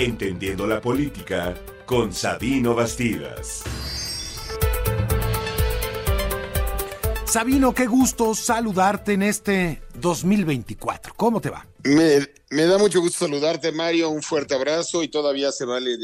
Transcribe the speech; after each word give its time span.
Entendiendo 0.00 0.66
la 0.66 0.80
política 0.80 1.54
con 1.84 2.14
Sabino 2.14 2.74
Bastidas. 2.74 3.62
Sabino, 7.26 7.74
qué 7.74 7.86
gusto 7.86 8.34
saludarte 8.34 9.12
en 9.12 9.22
este 9.22 9.82
2024. 9.96 11.12
¿Cómo 11.14 11.42
te 11.42 11.50
va? 11.50 11.66
Me, 11.82 12.64
da 12.64 12.78
mucho 12.78 13.02
gusto 13.02 13.26
saludarte, 13.26 13.72
Mario. 13.72 14.08
Un 14.08 14.22
fuerte 14.22 14.54
abrazo 14.54 15.02
y 15.02 15.08
todavía 15.08 15.52
se 15.52 15.66
vale 15.66 15.98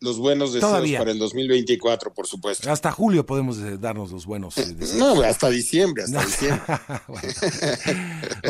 los 0.00 0.18
buenos 0.18 0.52
deseos 0.52 0.90
para 0.98 1.10
el 1.10 1.18
2024, 1.18 2.12
por 2.12 2.26
supuesto. 2.26 2.70
Hasta 2.70 2.92
julio 2.92 3.24
podemos 3.24 3.56
eh, 3.60 3.78
darnos 3.78 4.12
los 4.12 4.26
buenos 4.26 4.58
eh, 4.58 4.74
deseos. 4.74 4.98
No, 4.98 5.22
hasta 5.22 5.48
diciembre, 5.48 6.04
hasta 6.04 6.22
diciembre. 6.26 6.62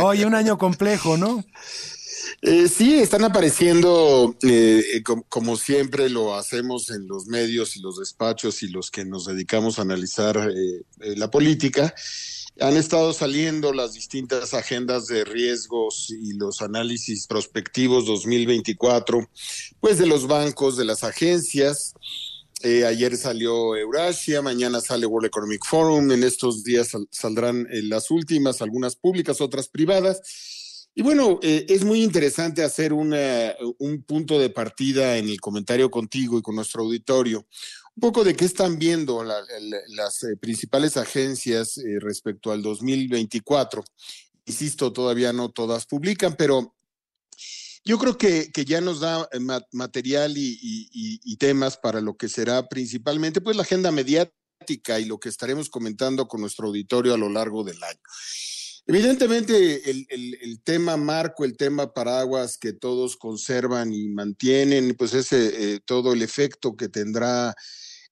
Oye, 0.03 0.27
un 0.27 0.35
año 0.35 0.59
complejo, 0.59 1.17
¿no? 1.17 1.45
Eh, 2.41 2.69
sí, 2.69 2.99
están 2.99 3.25
apareciendo, 3.25 4.37
eh, 4.43 5.03
como 5.29 5.57
siempre 5.57 6.09
lo 6.09 6.35
hacemos 6.35 6.91
en 6.91 7.07
los 7.07 7.27
medios 7.27 7.77
y 7.77 7.81
los 7.81 7.99
despachos 7.99 8.63
y 8.63 8.69
los 8.69 8.91
que 8.91 9.05
nos 9.05 9.27
dedicamos 9.27 9.79
a 9.79 9.83
analizar 9.83 10.37
eh, 10.37 10.85
la 11.17 11.31
política, 11.31 11.95
han 12.61 12.77
estado 12.77 13.13
saliendo 13.13 13.73
las 13.73 13.95
distintas 13.95 14.55
agendas 14.55 15.07
de 15.07 15.25
riesgos 15.25 16.11
y 16.11 16.35
los 16.35 16.61
análisis 16.61 17.27
prospectivos 17.27 18.07
2024, 18.07 19.29
pues 19.81 19.99
de 19.99 20.07
los 20.07 20.27
bancos, 20.27 20.77
de 20.77 20.85
las 20.85 21.03
agencias. 21.03 21.95
ayer 22.63 23.17
salió 23.17 23.75
Eurasia, 23.75 24.43
mañana 24.43 24.81
sale 24.81 25.07
World 25.07 25.29
Economic 25.29 25.65
Forum, 25.65 26.13
en 26.13 26.25
estos 26.25 26.63
días 26.63 26.91
saldrán 27.11 27.67
las 27.71 28.11
últimas, 28.11 28.61
algunas 28.61 28.97
públicas, 28.97 29.41
otras 29.41 29.69
privadas 29.69 30.21
y 30.95 31.03
bueno, 31.03 31.41
eh, 31.43 31.65
es 31.69 31.85
muy 31.85 32.03
interesante 32.03 32.63
hacer 32.63 32.93
una, 32.93 33.55
un 33.79 34.03
punto 34.03 34.39
de 34.39 34.51
partida 34.51 35.17
en 35.17 35.29
el 35.29 35.41
comentario 35.41 35.91
contigo 35.91 36.39
y 36.39 36.43
con 36.43 36.55
nuestro 36.55 36.83
auditorio. 36.83 37.47
Un 37.97 38.01
poco 38.01 38.25
de 38.25 38.35
qué 38.35 38.45
están 38.45 38.79
viendo 38.79 39.25
las 39.25 40.23
eh, 40.25 40.37
principales 40.39 40.99
agencias 40.99 41.79
eh, 41.79 41.99
respecto 41.99 42.53
al 42.53 42.63
2024. 42.63 43.83
Insisto, 44.45 44.93
todavía 44.93 45.33
no 45.33 45.51
todas 45.51 45.87
publican, 45.87 46.35
pero 46.37 46.75
yo 47.85 47.99
creo 47.99 48.19
que, 48.19 48.53
que 48.53 48.65
ya 48.65 48.81
nos 48.81 49.01
da 49.01 49.29
material 49.73 50.37
y, 50.37 50.59
y, 50.63 51.37
temas 51.37 51.77
para 51.77 52.01
lo 52.01 52.17
que 52.17 52.29
será 52.29 52.69
principalmente 52.69 53.41
pues 53.41 53.57
la 53.57 53.63
agenda 53.63 53.91
mediática 53.91 55.01
y 55.01 55.05
lo 55.07 55.19
que 55.19 55.29
estaremos 55.29 55.69
comentando 55.69 56.29
con 56.29 56.41
nuestro 56.41 56.69
auditorio 56.69 57.15
a 57.15 57.19
lo 57.19 57.29
largo 57.29 57.65
del 57.65 57.83
año. 57.83 58.01
Evidentemente, 58.87 59.89
el, 59.89 60.61
tema 60.65 60.97
marco, 60.97 61.45
el 61.45 61.57
tema 61.57 61.93
paraguas 61.93 62.59
que 62.59 62.73
todos 62.73 63.17
conservan 63.17 63.93
y 63.93 64.09
mantienen, 64.09 64.95
pues 64.99 65.15
ese 65.15 65.75
eh, 65.75 65.81
todo 65.85 66.13
el 66.13 66.23
efecto 66.23 66.77
que 66.77 66.89
tendrá 66.89 67.55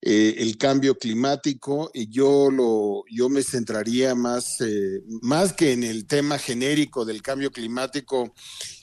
eh, 0.00 0.36
el 0.38 0.56
cambio 0.58 0.96
climático. 0.96 1.90
Y 1.92 2.08
yo 2.08 2.50
lo, 2.50 3.04
yo 3.10 3.28
me 3.28 3.42
centraría 3.42 4.14
más, 4.14 4.60
eh, 4.60 5.02
más 5.22 5.52
que 5.52 5.72
en 5.72 5.82
el 5.82 6.06
tema 6.06 6.38
genérico 6.38 7.04
del 7.04 7.20
cambio 7.20 7.50
climático, 7.50 8.32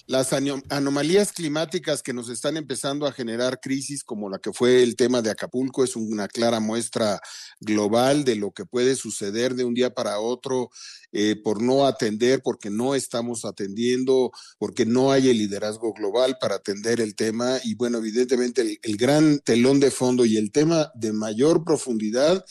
las 0.07 0.31
anomalías 0.31 1.33
climáticas 1.33 2.01
que 2.01 2.13
nos 2.13 2.29
están 2.29 2.55
empezando 2.55 3.05
a 3.05 3.11
generar 3.11 3.59
crisis, 3.59 4.05
como 4.05 4.29
la 4.29 4.39
que 4.39 4.53
fue 4.53 4.81
el 4.81 4.95
tema 4.95 5.21
de 5.21 5.29
Acapulco, 5.29 5.83
es 5.83 5.97
una 5.97 6.29
clara 6.29 6.61
muestra 6.61 7.19
global 7.59 8.23
de 8.23 8.37
lo 8.37 8.51
que 8.51 8.65
puede 8.65 8.95
suceder 8.95 9.53
de 9.53 9.65
un 9.65 9.73
día 9.73 9.93
para 9.93 10.19
otro 10.19 10.69
eh, 11.11 11.35
por 11.35 11.61
no 11.61 11.85
atender, 11.85 12.41
porque 12.41 12.69
no 12.69 12.95
estamos 12.95 13.43
atendiendo, 13.43 14.31
porque 14.57 14.85
no 14.85 15.11
hay 15.11 15.29
el 15.29 15.39
liderazgo 15.39 15.91
global 15.91 16.37
para 16.39 16.55
atender 16.55 17.01
el 17.01 17.13
tema. 17.13 17.59
Y 17.65 17.75
bueno, 17.75 17.97
evidentemente 17.97 18.79
el, 18.81 18.95
gran 18.95 19.39
telón 19.39 19.81
de 19.81 19.91
fondo 19.91 20.25
y 20.25 20.37
el 20.37 20.53
tema 20.53 20.89
de 20.95 21.11
mayor 21.11 21.65
profundidad. 21.65 22.45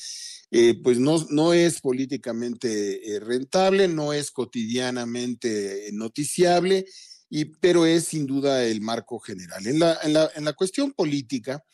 Eh, 0.52 0.80
pues 0.80 1.00
no, 1.00 1.26
no 1.30 1.52
es 1.52 1.80
políticamente 1.80 3.16
eh, 3.16 3.18
rentable, 3.18 3.88
no 3.88 4.12
es 4.12 4.30
cotidianamente 4.30 5.90
noticiable 5.92 6.86
y, 7.28 7.46
pero 7.46 7.86
es 7.86 8.04
sin 8.04 8.26
duda 8.26 8.64
el 8.64 8.80
marco 8.80 9.18
general. 9.18 9.66
En 9.66 9.78
la, 9.78 9.98
en 10.02 10.12
la, 10.12 10.30
en 10.34 10.44
la 10.44 10.52
cuestión 10.52 10.92
política, 10.92 11.64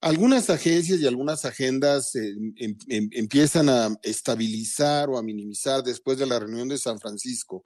algunas 0.00 0.50
agencias 0.50 1.00
y 1.00 1.06
algunas 1.06 1.44
agendas 1.44 2.14
eh, 2.16 2.34
em, 2.56 2.76
em, 2.88 3.08
empiezan 3.12 3.68
a 3.68 3.96
estabilizar 4.02 5.08
o 5.08 5.18
a 5.18 5.22
minimizar 5.22 5.82
después 5.82 6.18
de 6.18 6.26
la 6.26 6.38
reunión 6.38 6.68
de 6.68 6.78
San 6.78 6.98
Francisco 6.98 7.62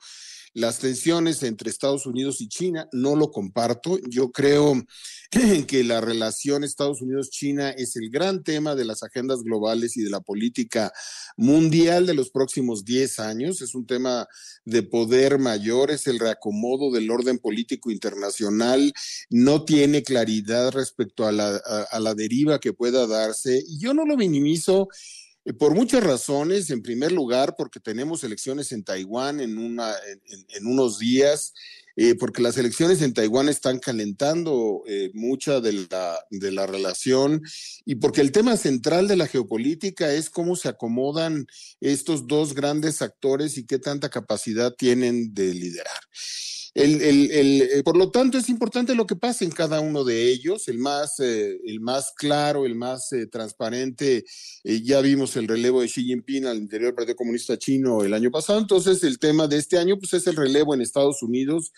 las 0.52 0.78
tensiones 0.78 1.42
entre 1.42 1.70
Estados 1.70 2.06
Unidos 2.06 2.40
y 2.40 2.48
China. 2.48 2.88
No 2.92 3.16
lo 3.16 3.30
comparto. 3.30 3.98
Yo 4.08 4.32
creo 4.32 4.74
que 5.66 5.84
la 5.84 6.00
relación 6.00 6.64
Estados 6.64 7.02
Unidos-China 7.02 7.70
es 7.70 7.96
el 7.96 8.10
gran 8.10 8.42
tema 8.42 8.74
de 8.74 8.84
las 8.84 9.02
agendas 9.02 9.42
globales 9.42 9.96
y 9.96 10.02
de 10.02 10.10
la 10.10 10.20
política 10.20 10.92
mundial 11.36 12.06
de 12.06 12.14
los 12.14 12.30
próximos 12.30 12.84
10 12.84 13.20
años. 13.20 13.62
Es 13.62 13.74
un 13.74 13.86
tema 13.86 14.26
de 14.64 14.82
poder 14.82 15.38
mayor, 15.38 15.90
es 15.90 16.06
el 16.06 16.18
reacomodo 16.18 16.90
del 16.90 17.10
orden 17.10 17.38
político 17.38 17.90
internacional. 17.90 18.92
No 19.28 19.64
tiene 19.64 20.02
claridad 20.02 20.72
respecto 20.72 21.26
a 21.26 21.32
la, 21.32 21.56
a 21.90 22.00
la 22.00 22.14
deriva 22.14 22.58
que 22.58 22.72
pueda 22.72 23.06
darse. 23.06 23.62
Y 23.66 23.78
yo 23.78 23.94
no 23.94 24.04
lo 24.04 24.16
minimizo 24.16 24.88
por 25.58 25.74
muchas 25.74 26.04
razones. 26.04 26.70
En 26.70 26.82
primer 26.82 27.12
lugar, 27.12 27.54
porque 27.56 27.80
tenemos 27.80 28.24
elecciones 28.24 28.72
en 28.72 28.84
Taiwán 28.84 29.40
en, 29.40 29.58
una, 29.58 29.94
en, 30.48 30.66
unos 30.66 30.98
días, 30.98 31.54
eh, 31.96 32.14
porque 32.14 32.42
las 32.42 32.56
elecciones 32.56 33.02
en 33.02 33.14
Taiwán 33.14 33.48
están 33.48 33.78
calentando 33.78 34.82
eh, 34.86 35.10
mucha 35.14 35.60
de 35.60 35.86
la, 35.90 36.18
de 36.30 36.52
la 36.52 36.66
relación 36.66 37.42
y 37.84 37.96
porque 37.96 38.20
el 38.20 38.32
tema 38.32 38.56
central 38.56 39.08
de 39.08 39.16
la 39.16 39.26
geopolítica 39.26 40.12
es 40.12 40.30
cómo 40.30 40.56
se 40.56 40.68
acomodan 40.68 41.46
estos 41.80 42.26
dos 42.26 42.54
grandes 42.54 43.02
actores 43.02 43.58
y 43.58 43.66
qué 43.66 43.78
tanta 43.78 44.08
capacidad 44.08 44.72
tienen 44.74 45.34
de 45.34 45.52
liderar. 45.54 46.00
El, 46.72 47.30
eh, 47.32 47.82
por 47.84 47.96
lo 47.96 48.10
tanto, 48.10 48.38
es 48.38 48.48
importante 48.48 48.94
lo 48.94 49.06
que 49.06 49.16
pasa 49.16 49.44
en 49.44 49.50
cada 49.50 49.80
uno 49.80 50.04
de 50.04 50.30
ellos. 50.30 50.68
El 50.68 50.78
más, 50.78 51.18
eh, 51.18 51.58
el 51.64 51.80
más 51.80 52.12
claro, 52.16 52.64
el 52.64 52.76
más 52.76 53.12
eh, 53.12 53.26
transparente, 53.26 54.24
ya 54.62 55.00
vimos 55.00 55.36
el 55.36 55.48
relevo 55.48 55.80
de 55.80 55.88
Xi 55.88 56.04
Jinping 56.04 56.46
al 56.46 56.58
interior 56.58 56.88
del 56.88 56.94
Partido 56.94 57.16
Comunista 57.16 57.58
Chino 57.58 58.04
el 58.04 58.14
año 58.14 58.30
pasado. 58.30 58.60
Entonces, 58.60 59.02
el 59.02 59.18
tema 59.18 59.48
de 59.48 59.56
este 59.56 59.78
año 59.78 59.98
pues, 59.98 60.14
es 60.14 60.26
el 60.26 60.36
relevo 60.36 60.74
en 60.74 60.80
Estados 60.80 61.22
Unidos 61.22 61.72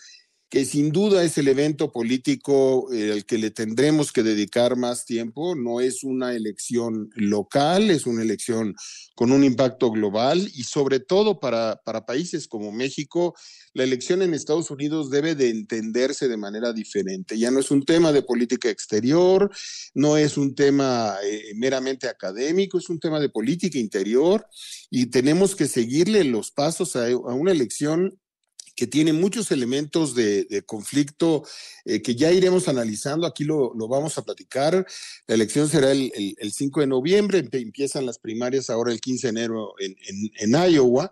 que 0.53 0.65
sin 0.65 0.91
duda 0.91 1.23
es 1.23 1.39
el 1.39 1.47
evento 1.47 1.91
político 1.91 2.87
al 2.91 3.25
que 3.25 3.39
le 3.39 3.49
tendremos 3.49 4.11
que 4.11 4.21
dedicar 4.21 4.75
más 4.75 5.03
tiempo. 5.03 5.55
No 5.55 5.81
es 5.81 6.03
una 6.03 6.35
elección 6.35 7.09
local, 7.15 7.89
es 7.89 8.05
una 8.05 8.21
elección 8.21 8.75
con 9.15 9.31
un 9.31 9.43
impacto 9.43 9.89
global 9.89 10.47
y 10.53 10.65
sobre 10.65 10.99
todo 10.99 11.39
para, 11.39 11.81
para 11.83 12.05
países 12.05 12.47
como 12.47 12.71
México, 12.71 13.33
la 13.73 13.83
elección 13.83 14.21
en 14.21 14.35
Estados 14.35 14.69
Unidos 14.69 15.09
debe 15.09 15.33
de 15.33 15.49
entenderse 15.49 16.27
de 16.27 16.37
manera 16.37 16.71
diferente. 16.71 17.39
Ya 17.39 17.49
no 17.49 17.59
es 17.59 17.71
un 17.71 17.83
tema 17.83 18.11
de 18.11 18.21
política 18.21 18.69
exterior, 18.69 19.49
no 19.95 20.17
es 20.17 20.37
un 20.37 20.53
tema 20.53 21.15
eh, 21.23 21.53
meramente 21.55 22.07
académico, 22.07 22.77
es 22.77 22.91
un 22.91 22.99
tema 22.99 23.19
de 23.19 23.29
política 23.29 23.79
interior 23.79 24.45
y 24.91 25.07
tenemos 25.07 25.55
que 25.55 25.67
seguirle 25.67 26.23
los 26.23 26.51
pasos 26.51 26.95
a, 26.95 27.07
a 27.07 27.09
una 27.33 27.51
elección 27.51 28.19
que 28.75 28.87
tiene 28.87 29.13
muchos 29.13 29.51
elementos 29.51 30.15
de, 30.15 30.63
conflicto 30.65 31.43
eh, 31.85 32.01
que 32.01 32.15
ya 32.15 32.31
iremos 32.31 32.67
analizando. 32.67 33.27
Aquí 33.27 33.43
lo, 33.43 33.73
vamos 33.87 34.17
a 34.17 34.23
platicar. 34.23 34.85
La 35.27 35.35
elección 35.35 35.69
será 35.69 35.91
el, 35.91 36.09
5 36.51 36.81
de 36.81 36.87
noviembre, 36.87 37.47
empiezan 37.51 38.05
las 38.05 38.17
primarias 38.17 38.69
ahora 38.69 38.91
el 38.91 38.99
15 39.01 39.27
de 39.27 39.29
enero 39.29 39.73
en, 39.79 40.51
Iowa. 40.51 41.11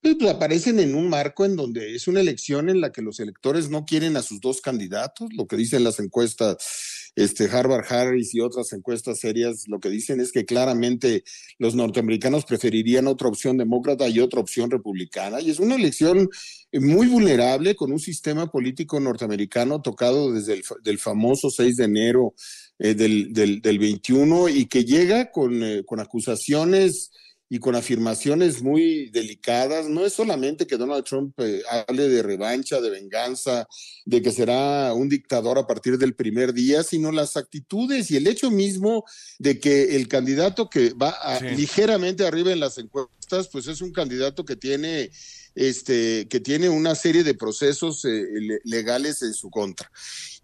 Pues, 0.00 0.16
pues, 0.18 0.30
aparecen 0.30 0.80
en 0.80 0.94
un 0.94 1.08
marco 1.08 1.44
en 1.44 1.56
donde 1.56 1.94
es 1.94 2.08
una 2.08 2.20
elección 2.20 2.68
en 2.68 2.80
la 2.80 2.92
que 2.92 3.02
los 3.02 3.20
electores 3.20 3.68
no 3.70 3.84
quieren 3.84 4.16
a 4.16 4.22
sus 4.22 4.40
dos 4.40 4.60
candidatos, 4.60 5.32
lo 5.34 5.46
que 5.46 5.56
dicen 5.56 5.84
las 5.84 6.00
encuestas 6.00 7.11
este, 7.14 7.44
Harvard 7.50 7.84
Harris 7.92 8.34
y 8.34 8.40
otras 8.40 8.72
encuestas 8.72 9.20
serias 9.20 9.68
lo 9.68 9.80
que 9.80 9.90
dicen 9.90 10.20
es 10.20 10.32
que 10.32 10.44
claramente 10.44 11.24
los 11.58 11.74
norteamericanos 11.74 12.44
preferirían 12.44 13.06
otra 13.06 13.28
opción 13.28 13.56
demócrata 13.56 14.08
y 14.08 14.20
otra 14.20 14.40
opción 14.40 14.70
republicana. 14.70 15.40
Y 15.40 15.50
es 15.50 15.58
una 15.58 15.74
elección 15.74 16.28
muy 16.72 17.06
vulnerable 17.06 17.74
con 17.74 17.92
un 17.92 18.00
sistema 18.00 18.50
político 18.50 18.98
norteamericano 18.98 19.82
tocado 19.82 20.32
desde 20.32 20.54
el 20.54 20.62
del 20.82 20.98
famoso 20.98 21.50
6 21.50 21.76
de 21.76 21.84
enero 21.84 22.34
eh, 22.78 22.94
del, 22.94 23.32
del, 23.32 23.60
del, 23.60 23.78
21 23.78 24.48
y 24.48 24.66
que 24.66 24.84
llega 24.84 25.30
con, 25.30 25.62
eh, 25.62 25.82
con 25.84 26.00
acusaciones 26.00 27.10
y 27.52 27.58
con 27.58 27.74
afirmaciones 27.74 28.62
muy 28.62 29.10
delicadas. 29.10 29.86
No 29.86 30.06
es 30.06 30.14
solamente 30.14 30.66
que 30.66 30.78
Donald 30.78 31.04
Trump 31.04 31.38
eh, 31.38 31.60
hable 31.86 32.08
de 32.08 32.22
revancha, 32.22 32.80
de 32.80 32.88
venganza, 32.88 33.68
de 34.06 34.22
que 34.22 34.30
será 34.30 34.94
un 34.94 35.10
dictador 35.10 35.58
a 35.58 35.66
partir 35.66 35.98
del 35.98 36.14
primer 36.14 36.54
día, 36.54 36.82
sino 36.82 37.12
las 37.12 37.36
actitudes 37.36 38.10
y 38.10 38.16
el 38.16 38.26
hecho 38.26 38.50
mismo 38.50 39.04
de 39.38 39.60
que 39.60 39.96
el 39.96 40.08
candidato 40.08 40.70
que 40.70 40.94
va 40.94 41.14
ligeramente 41.54 42.26
arriba 42.26 42.52
en 42.52 42.60
las 42.60 42.78
encuestas 42.78 43.21
pues 43.50 43.66
es 43.66 43.80
un 43.80 43.92
candidato 43.92 44.44
que 44.44 44.56
tiene, 44.56 45.10
este, 45.54 46.26
que 46.28 46.40
tiene 46.40 46.68
una 46.68 46.94
serie 46.94 47.24
de 47.24 47.34
procesos 47.34 48.04
eh, 48.04 48.26
legales 48.64 49.22
en 49.22 49.34
su 49.34 49.50
contra. 49.50 49.90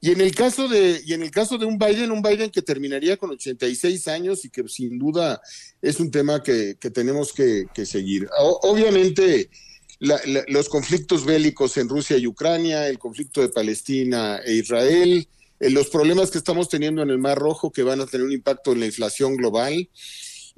Y 0.01 0.13
en 0.13 0.21
el 0.21 0.35
caso 0.35 0.69
de, 0.69 1.03
y 1.05 1.13
en 1.13 1.23
el 1.23 1.31
caso 1.31 1.59
de 1.59 1.67
un 1.67 1.79
Biden, 1.79 2.13
un 2.13 2.23
Biden 2.23 2.51
que 2.51 2.63
terminaría 2.63 3.17
con 3.17 3.31
86 3.31 4.09
años 4.09 4.45
y 4.45 4.51
que 4.51 4.67
sin 4.69 4.99
duda 4.99 5.41
es 5.83 5.99
un 5.99 6.11
tema 6.11 6.43
que, 6.43 6.75
tenemos 6.75 7.33
que, 7.33 7.67
seguir. 7.85 8.29
obviamente, 8.63 9.51
los 9.99 10.69
conflictos 10.69 11.25
bélicos 11.25 11.77
en 11.77 11.89
Rusia 11.89 12.17
y 12.17 12.27
Ucrania, 12.27 12.89
el 12.89 12.99
conflicto 12.99 13.41
de 13.41 13.49
Palestina 13.49 14.39
e 14.45 14.55
Israel, 14.55 15.27
eh, 15.61 15.71
los 15.71 15.89
problemas 15.89 16.31
que 16.31 16.39
estamos 16.39 16.69
teniendo 16.69 17.03
en 17.03 17.11
el 17.11 17.19
Mar 17.19 17.39
Rojo 17.39 17.73
que 17.73 17.83
van 17.83 18.01
a 18.01 18.07
tener 18.07 18.27
un 18.27 18.33
impacto 18.33 18.73
en 18.73 18.81
la 18.81 18.87
inflación 18.87 19.37
global. 19.37 19.89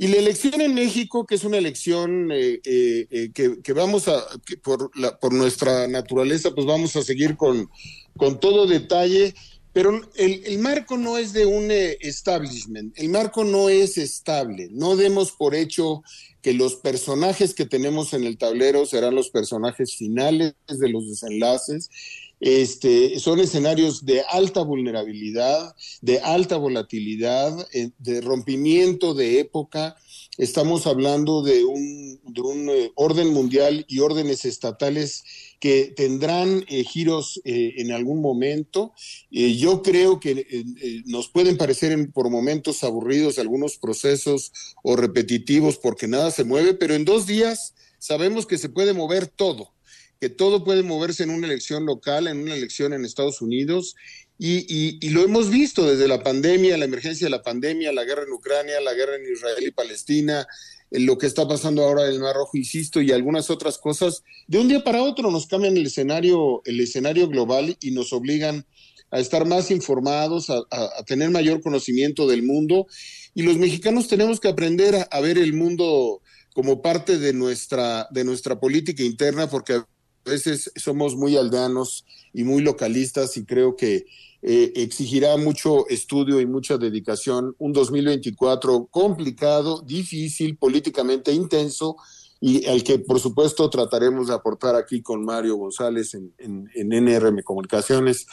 Y 0.01 0.09
la 0.09 0.17
elección 0.17 0.63
en 0.63 0.73
México, 0.73 1.27
que 1.27 1.35
es 1.35 1.45
una 1.45 1.59
elección 1.59 2.31
eh, 2.33 2.59
eh, 2.65 3.31
que, 3.35 3.73
vamos 3.75 4.09
a, 4.09 4.25
por, 4.63 4.91
la, 4.99 5.19
por 5.19 5.35
nuestra 5.35 5.89
naturaleza, 5.89 6.55
pues 6.55 6.67
vamos 6.67 6.97
a 6.97 7.03
seguir 7.03 7.37
con, 7.37 7.69
con 8.17 8.41
todo 8.41 8.67
detalle, 8.67 9.35
pero 9.75 10.01
el, 10.17 10.43
el, 10.47 10.59
marco 10.59 10.97
no 10.97 11.19
es 11.19 11.35
de 11.35 11.45
un 11.45 11.71
establishment, 11.71 12.99
el 12.99 13.11
marco 13.11 13.45
no 13.45 13.69
es 13.69 13.99
estable, 13.99 14.69
no 14.71 14.97
demos 14.97 15.33
por 15.33 15.55
hecho 15.55 16.03
que 16.41 16.55
los 16.55 16.77
personajes 16.77 17.53
que 17.53 17.67
tenemos 17.67 18.15
en 18.15 18.25
el 18.25 18.39
tablero 18.39 18.87
serán 18.87 19.15
los 19.15 19.29
personajes 19.29 19.97
finales 19.97 20.55
de 20.67 20.89
los 20.89 21.11
desenlaces 21.11 21.91
este, 22.41 23.21
son 23.21 23.39
escenarios 23.39 24.07
de 24.07 24.23
alta 24.23 24.63
vulnerabilidad, 24.63 25.77
de 26.01 26.21
alta 26.21 26.57
volatilidad, 26.57 27.69
eh, 27.75 27.91
de 27.99 28.23
rompimiento 28.23 29.13
de 29.13 29.41
época. 29.41 29.97
Estamos 30.39 30.87
hablando 30.87 31.43
de 31.43 31.65
un, 31.65 32.19
eh, 32.71 32.93
orden 32.95 33.29
mundial 33.29 33.85
y 33.89 33.99
órdenes 33.99 34.47
estatales 34.47 35.23
que 35.61 35.93
tendrán 35.95 36.65
eh, 36.69 36.85
giros 36.85 37.39
en 37.45 37.93
algún 37.93 38.23
momento. 38.23 38.95
yo 39.31 39.83
creo 39.83 40.19
que 40.19 40.65
nos 41.05 41.29
pueden 41.29 41.59
parecer 41.59 42.11
por 42.13 42.31
momentos 42.31 42.83
aburridos 42.83 43.39
algunos 43.39 43.77
procesos 43.77 44.53
o 44.83 44.97
repetitivos 44.97 45.77
porque 45.77 46.09
nada 46.09 46.31
se 46.31 46.45
mueve, 46.45 46.73
pero 46.73 46.95
en 46.95 47.05
dos 47.05 47.27
días 47.27 47.75
sabemos 47.99 48.47
que 48.47 48.57
se 48.57 48.71
puede 48.71 48.95
mover 48.95 49.27
todo 49.27 49.73
que 50.21 50.29
todo 50.29 50.65
puede 50.65 50.83
moverse 50.83 51.23
en 51.23 51.31
una 51.31 51.47
elección 51.47 51.87
local, 51.87 52.29
en 52.29 52.39
una 52.39 52.55
elección 52.55 52.93
en 52.93 53.05
Estados 53.05 53.41
Unidos, 53.41 53.97
y, 54.43 55.11
lo 55.11 55.23
hemos 55.23 55.51
visto 55.51 55.85
desde 55.85 56.09
la 56.09 56.23
pandemia, 56.23 56.79
la 56.79 56.87
emergencia 56.87 57.27
de 57.27 57.31
la 57.31 57.43
pandemia, 57.43 57.93
la 57.93 58.05
guerra 58.05 58.23
en 58.23 58.33
Ucrania, 58.33 58.81
la 58.81 58.95
guerra 58.95 59.17
en 59.17 59.31
Israel 59.31 59.63
y 59.67 59.71
Palestina, 59.71 60.47
lo 60.91 61.19
que 61.19 61.27
está 61.27 61.47
pasando 61.47 61.85
ahora 61.85 62.07
en 62.07 62.13
el 62.13 62.21
Mar 62.21 62.37
Rojo, 62.37 62.57
insisto, 62.57 63.03
y 63.03 63.13
algunas 63.13 63.51
otras 63.51 63.77
cosas. 63.77 64.23
De 64.47 64.59
un 64.59 64.69
día 64.69 64.83
para 64.83 65.03
otro 65.03 65.31
nos 65.31 65.47
cambian 65.47 65.77
el 65.77 65.87
escenario, 65.87 66.63
el 66.65 66.81
escenario 66.81 67.29
global 67.29 67.77
y 67.81 67.91
nos 67.91 68.15
obligan 68.15 68.65
a 69.11 69.21
estar 69.21 69.47
más 69.47 69.71
informados, 69.71 70.49
a, 70.49 70.65
tener 71.07 71.29
mayor 71.31 71.61
conocimiento 71.61 72.27
del 72.27 72.43
mundo. 72.43 72.87
Y 73.35 73.43
los 73.43 73.59
mexicanos 73.59 74.09
tenemos 74.09 74.41
que 74.41 74.49
aprender 74.49 74.97
a, 74.97 75.03
a 75.03 75.21
ver 75.21 75.37
el 75.37 75.53
mundo 75.53 76.23
como 76.55 76.81
parte 76.81 77.19
de 77.19 77.35
nuestra, 77.35 78.09
de 78.11 78.25
nuestra 78.25 78.59
política 78.59 79.03
interna, 79.03 79.51
porque 79.51 79.83
a 80.27 80.31
veces 80.31 80.71
somos 80.77 81.17
muy 81.17 81.37
aldeanos 81.37 82.05
y 82.33 82.45
muy 82.45 82.63
localistas 82.63 83.37
y 83.37 83.45
creo 83.45 83.77
que 83.77 84.07
eh, 84.43 84.73
exigirá 84.77 85.37
mucho 85.37 85.87
estudio 85.89 86.41
y 86.41 86.47
mucha 86.47 86.79
dedicación. 86.79 87.55
Un 87.59 87.73
2024 87.73 88.87
complicado, 88.91 89.83
difícil, 89.83 90.57
políticamente 90.57 91.33
intenso 91.33 91.97
y 92.41 92.67
al 92.67 92.83
que 92.83 92.99
por 92.99 93.21
supuesto 93.21 93.69
trataremos 93.69 94.29
de 94.29 94.35
aportar 94.35 94.75
aquí 94.75 95.03
con 95.03 95.25
Mario 95.25 95.57
González 95.57 96.15
en, 96.15 96.33
en, 96.39 96.71
NRM 96.75 97.43
Comunicaciones 97.43 98.27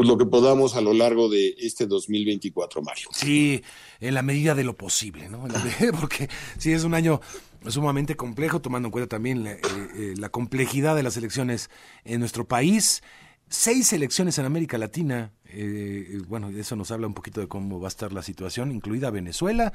pues 0.00 0.08
lo 0.08 0.16
que 0.16 0.24
podamos 0.24 0.76
a 0.76 0.80
lo 0.80 0.94
largo 0.94 1.28
de 1.28 1.54
este 1.58 1.86
2024, 1.86 2.80
Mario. 2.80 3.10
Sí, 3.12 3.62
en 4.00 4.14
la 4.14 4.22
medida 4.22 4.54
de 4.54 4.64
lo 4.64 4.74
posible, 4.74 5.28
¿no? 5.28 5.46
Porque 6.00 6.26
sí 6.56 6.72
es 6.72 6.84
un 6.84 6.94
año 6.94 7.20
sumamente 7.68 8.16
complejo, 8.16 8.62
tomando 8.62 8.86
en 8.86 8.92
cuenta 8.92 9.08
también 9.10 9.46
eh, 9.46 9.60
eh, 9.98 10.14
la, 10.16 10.30
complejidad 10.30 10.96
de 10.96 11.02
las 11.02 11.18
elecciones 11.18 11.68
en 12.04 12.20
nuestro 12.20 12.48
país. 12.48 13.02
Seis 13.50 13.92
elecciones 13.92 14.38
en 14.38 14.46
América 14.46 14.78
Latina, 14.78 15.34
eh, 15.44 16.18
bueno, 16.28 16.48
eso 16.48 16.76
nos 16.76 16.90
habla 16.92 17.06
un 17.06 17.12
poquito 17.12 17.42
de 17.42 17.48
cómo 17.48 17.78
va 17.78 17.88
a 17.88 17.90
estar 17.90 18.10
la 18.10 18.22
situación, 18.22 18.72
incluida 18.72 19.10
Venezuela, 19.10 19.74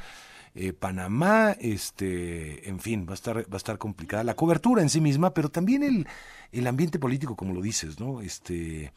Panamá, 0.79 1.55
este, 1.59 2.67
en 2.67 2.79
fin, 2.79 3.05
va 3.07 3.11
a 3.11 3.13
estar, 3.13 3.37
va 3.41 3.53
a 3.53 3.57
estar 3.57 3.77
complicada 3.77 4.23
la 4.23 4.35
cobertura 4.35 4.81
en 4.81 4.89
sí 4.89 5.01
misma, 5.01 5.35
pero 5.35 5.49
también 5.49 5.83
el, 5.83 6.07
el 6.51 6.65
ambiente 6.65 6.97
político, 6.97 7.35
como 7.35 7.53
lo 7.53 7.61
dices, 7.61 7.99
¿no? 7.99 8.21
Este, 8.21 8.91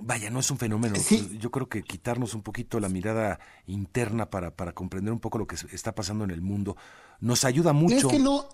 Vaya, 0.00 0.28
no 0.30 0.40
es 0.40 0.50
un 0.50 0.58
fenómeno. 0.58 0.96
Yo 1.38 1.50
creo 1.50 1.68
que 1.68 1.82
quitarnos 1.82 2.34
un 2.34 2.42
poquito 2.42 2.80
la 2.80 2.88
mirada 2.88 3.38
interna 3.66 4.28
para, 4.28 4.54
para 4.54 4.72
comprender 4.72 5.12
un 5.12 5.20
poco 5.20 5.38
lo 5.38 5.46
que 5.46 5.56
está 5.72 5.94
pasando 5.94 6.24
en 6.24 6.30
el 6.30 6.42
mundo 6.42 6.76
nos 7.20 7.44
ayuda 7.44 7.72
mucho. 7.72 7.96
Es 7.96 8.04
que 8.04 8.18
no, 8.18 8.48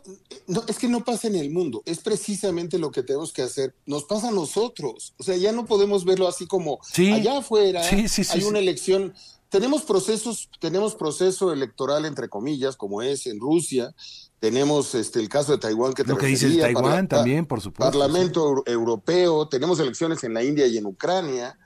no, 0.47 0.63
es 0.69 0.79
que 0.79 0.89
no 0.89 1.05
pasa 1.05 1.29
en 1.29 1.37
el 1.37 1.51
mundo, 1.51 1.83
es 1.87 1.99
precisamente 1.99 2.79
lo 2.79 2.91
que 2.91 3.03
tenemos 3.03 3.33
que 3.33 3.43
hacer. 3.43 3.75
Nos 3.87 4.05
pasa 4.05 4.29
a 4.29 4.33
nosotros. 4.33 5.15
O 5.19 5.23
sea, 5.23 5.37
ya 5.37 5.53
no 5.53 5.67
podemos 5.67 6.05
verlo 6.05 6.29
así 6.29 6.47
como 6.47 6.79
allá 6.97 7.39
afuera 7.39 7.83
hay 7.83 8.45
una 8.45 8.59
elección. 8.59 9.15
Tenemos 9.49 9.83
procesos, 9.83 10.49
tenemos 10.61 10.95
proceso 10.95 11.53
electoral 11.53 12.05
entre 12.05 12.29
comillas, 12.29 12.77
como 12.77 13.03
es 13.03 13.27
en 13.27 13.41
Rusia, 13.41 13.93
tenemos 14.41 14.95
este 14.95 15.21
el 15.21 15.29
caso 15.29 15.53
de 15.53 15.59
Taiwán 15.59 15.93
que 15.93 16.03
te 16.03 16.09
Lo 16.09 16.17
que 16.17 16.27
dice 16.27 16.51
Taiwán 16.57 17.07
también, 17.07 17.45
por 17.45 17.61
supuesto. 17.61 17.99
Parlamento 17.99 18.63
Europeo, 18.67 19.47
tenemos 19.49 19.79
elecciones 19.79 20.25
en 20.25 20.35
la 20.35 20.43
India 20.43 20.67
y 20.67 20.79
en 20.79 20.87
Ucrania. 20.87 21.59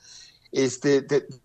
Este, 0.56 1.02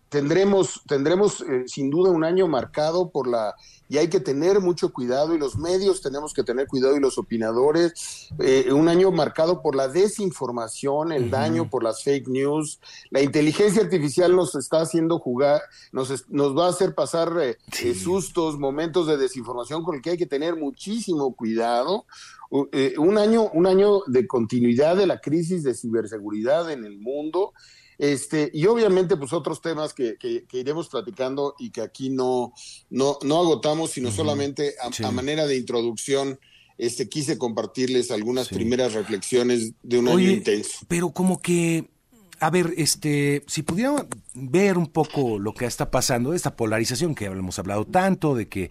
tendremos, 0.08 0.82
tendremos 0.86 1.40
eh, 1.40 1.64
sin 1.66 1.90
duda 1.90 2.10
un 2.10 2.22
año 2.22 2.46
marcado 2.46 3.10
por 3.10 3.26
la 3.26 3.56
y 3.90 3.98
hay 3.98 4.08
que 4.08 4.20
tener 4.20 4.60
mucho 4.60 4.92
cuidado 4.92 5.34
y 5.34 5.38
los 5.38 5.58
medios 5.58 6.00
tenemos 6.00 6.32
que 6.32 6.44
tener 6.44 6.68
cuidado 6.68 6.96
y 6.96 7.00
los 7.00 7.18
opinadores. 7.18 8.28
Eh, 8.38 8.72
un 8.72 8.88
año 8.88 9.10
marcado 9.10 9.62
por 9.62 9.74
la 9.74 9.88
desinformación, 9.88 11.10
el 11.10 11.28
daño 11.28 11.68
por 11.68 11.82
las 11.82 12.04
fake 12.04 12.28
news. 12.28 12.78
La 13.10 13.20
inteligencia 13.20 13.82
artificial 13.82 14.36
nos 14.36 14.54
está 14.54 14.82
haciendo 14.82 15.18
jugar, 15.18 15.60
nos, 15.90 16.24
nos 16.30 16.56
va 16.56 16.66
a 16.66 16.70
hacer 16.70 16.94
pasar 16.94 17.32
eh, 17.42 17.58
eh, 17.82 17.94
sustos, 17.96 18.60
momentos 18.60 19.08
de 19.08 19.16
desinformación 19.16 19.82
con 19.82 19.96
el 19.96 20.02
que 20.02 20.10
hay 20.10 20.16
que 20.16 20.26
tener 20.26 20.54
muchísimo 20.54 21.34
cuidado. 21.34 22.06
un 22.50 23.18
año, 23.18 23.50
un 23.52 23.66
año 23.66 24.02
de 24.06 24.28
continuidad 24.28 24.96
de 24.96 25.08
la 25.08 25.20
crisis 25.20 25.64
de 25.64 25.74
ciberseguridad 25.74 26.70
en 26.70 26.84
el 26.84 26.96
mundo 26.96 27.54
este, 28.00 28.50
y 28.54 28.64
obviamente, 28.64 29.14
pues 29.18 29.34
otros 29.34 29.60
temas 29.60 29.92
que, 29.92 30.16
que, 30.16 30.46
iremos 30.52 30.88
platicando 30.88 31.54
y 31.58 31.68
que 31.68 31.82
aquí 31.82 32.08
no, 32.08 32.54
no, 32.88 33.18
no 33.22 33.38
agotamos, 33.40 33.90
sino 33.90 34.10
solamente 34.10 34.74
a, 34.80 35.10
manera 35.10 35.46
de 35.46 35.58
introducción. 35.58 36.40
Este, 36.78 37.10
quise 37.10 37.36
compartirles 37.36 38.10
algunas 38.10 38.48
primeras 38.48 38.94
reflexiones 38.94 39.74
de 39.82 39.98
un 39.98 40.08
año 40.08 40.30
intenso. 40.30 40.78
Pero 40.88 41.10
como 41.10 41.42
que, 41.42 41.90
a 42.38 42.48
ver, 42.48 42.72
este, 42.78 43.44
si 43.46 43.60
pudiéramos 43.60 44.06
ver 44.32 44.78
un 44.78 44.86
poco 44.86 45.38
lo 45.38 45.52
que 45.52 45.66
está 45.66 45.90
pasando, 45.90 46.32
esta 46.32 46.56
polarización 46.56 47.14
que 47.14 47.26
hemos 47.26 47.58
hablado 47.58 47.84
tanto, 47.84 48.34
de 48.34 48.48
que 48.48 48.70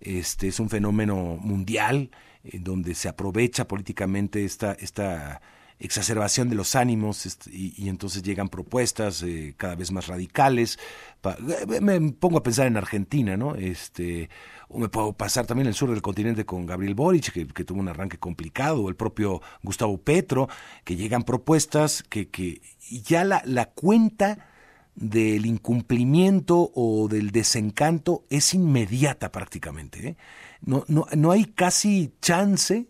este 0.00 0.48
es 0.48 0.58
un 0.58 0.68
fenómeno 0.68 1.38
mundial, 1.40 2.10
en 2.42 2.64
donde 2.64 2.96
se 2.96 3.08
aprovecha 3.08 3.68
políticamente 3.68 4.44
esta, 4.44 4.72
esta 4.72 5.40
exacerbación 5.78 6.48
de 6.48 6.54
los 6.54 6.74
ánimos 6.76 7.26
y, 7.50 7.88
entonces 7.88 8.22
llegan 8.22 8.48
propuestas 8.48 9.22
eh, 9.22 9.54
cada 9.56 9.74
vez 9.74 9.92
más 9.92 10.06
radicales. 10.06 10.78
Eh, 11.24 11.80
me 11.80 12.00
pongo 12.12 12.38
a 12.38 12.42
pensar 12.42 12.66
en 12.66 12.76
Argentina, 12.76 13.36
¿no? 13.36 13.54
Este, 13.54 14.30
o 14.68 14.78
me 14.78 14.88
puedo 14.88 15.12
pasar 15.12 15.46
también 15.46 15.66
el 15.66 15.74
sur 15.74 15.90
del 15.90 16.02
continente 16.02 16.46
con 16.46 16.66
Gabriel 16.66 16.94
Boric, 16.94 17.32
que, 17.32 17.64
tuvo 17.64 17.80
un 17.80 17.88
arranque 17.88 18.18
complicado, 18.18 18.82
o 18.82 18.88
el 18.88 18.96
propio 18.96 19.42
Gustavo 19.62 19.98
Petro, 19.98 20.48
que 20.84 20.96
llegan 20.96 21.22
propuestas 21.22 22.02
que, 22.02 22.28
que 22.28 22.60
ya 22.90 23.24
la, 23.24 23.42
la 23.44 23.66
cuenta 23.66 24.48
del 24.94 25.44
incumplimiento 25.46 26.70
o 26.74 27.08
del 27.08 27.30
desencanto 27.30 28.24
es 28.30 28.54
inmediata 28.54 29.32
prácticamente. 29.32 30.08
¿eh? 30.08 30.16
No, 30.60 30.84
no, 30.88 31.06
no 31.16 31.32
hay 31.32 31.46
casi 31.46 32.12
chance 32.20 32.88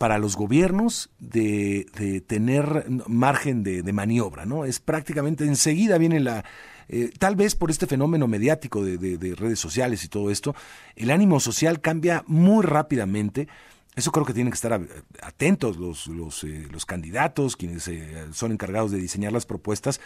para 0.00 0.16
los 0.16 0.34
gobiernos 0.34 1.10
de, 1.18 2.24
tener 2.26 2.86
margen 3.06 3.62
de, 3.62 3.92
maniobra, 3.92 4.46
¿no? 4.46 4.64
Es 4.64 4.80
prácticamente 4.80 5.44
enseguida 5.44 5.98
viene 5.98 6.20
la... 6.20 6.42
Eh, 6.88 7.10
tal 7.18 7.36
vez 7.36 7.54
por 7.54 7.70
este 7.70 7.86
fenómeno 7.86 8.26
mediático 8.26 8.82
de, 8.82 9.34
redes 9.36 9.58
sociales 9.58 10.02
y 10.02 10.08
todo 10.08 10.30
esto, 10.30 10.56
el 10.96 11.10
ánimo 11.10 11.38
social 11.38 11.82
cambia 11.82 12.24
muy 12.26 12.64
rápidamente. 12.64 13.46
Eso 13.94 14.10
creo 14.10 14.24
que 14.24 14.32
tienen 14.32 14.50
que 14.52 14.54
estar 14.54 14.80
atentos 15.20 15.76
los, 15.76 16.06
los, 16.06 16.44
eh, 16.44 16.66
los 16.70 16.86
candidatos, 16.86 17.54
quienes 17.54 17.86
eh, 17.88 18.24
son 18.32 18.52
encargados 18.52 18.92
de 18.92 18.98
diseñar 18.98 19.32
las 19.32 19.44
propuestas, 19.44 20.00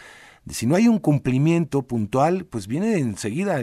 si 0.49 0.67
no 0.67 0.75
hay 0.75 0.87
un 0.87 0.99
cumplimiento 0.99 1.81
puntual, 1.83 2.45
pues 2.45 2.67
viene 2.67 2.97
enseguida 2.97 3.61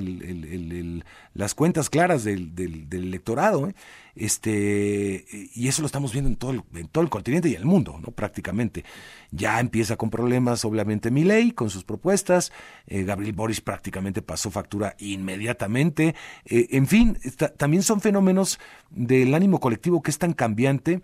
las 1.32 1.54
cuentas 1.54 1.88
claras 1.88 2.24
del, 2.24 2.52
electorado. 2.90 3.68
¿eh? 3.68 3.74
Este, 4.14 5.24
y 5.54 5.68
eso 5.68 5.80
lo 5.82 5.86
estamos 5.86 6.12
viendo 6.12 6.28
en 6.28 6.36
todo, 6.36 6.50
el, 6.50 6.62
en 6.74 6.88
todo 6.88 7.02
el 7.02 7.10
continente 7.10 7.48
y 7.48 7.54
el 7.54 7.64
mundo, 7.64 7.98
¿no? 8.00 8.12
prácticamente. 8.12 8.84
Ya 9.30 9.58
empieza 9.60 9.96
con 9.96 10.10
problemas, 10.10 10.64
obviamente, 10.64 11.10
ley 11.10 11.52
con 11.52 11.70
sus 11.70 11.84
propuestas. 11.84 12.52
Eh, 12.86 13.04
Gabriel 13.04 13.32
Boris 13.32 13.60
prácticamente 13.60 14.20
pasó 14.22 14.50
factura 14.50 14.94
inmediatamente. 14.98 16.14
Eh, 16.44 16.68
en 16.72 16.86
fin, 16.86 17.18
también 17.56 17.82
son 17.82 18.00
fenómenos 18.00 18.58
del 18.90 19.34
ánimo 19.34 19.60
colectivo 19.60 20.02
que 20.02 20.10
es 20.10 20.18
tan 20.18 20.32
cambiante 20.34 21.00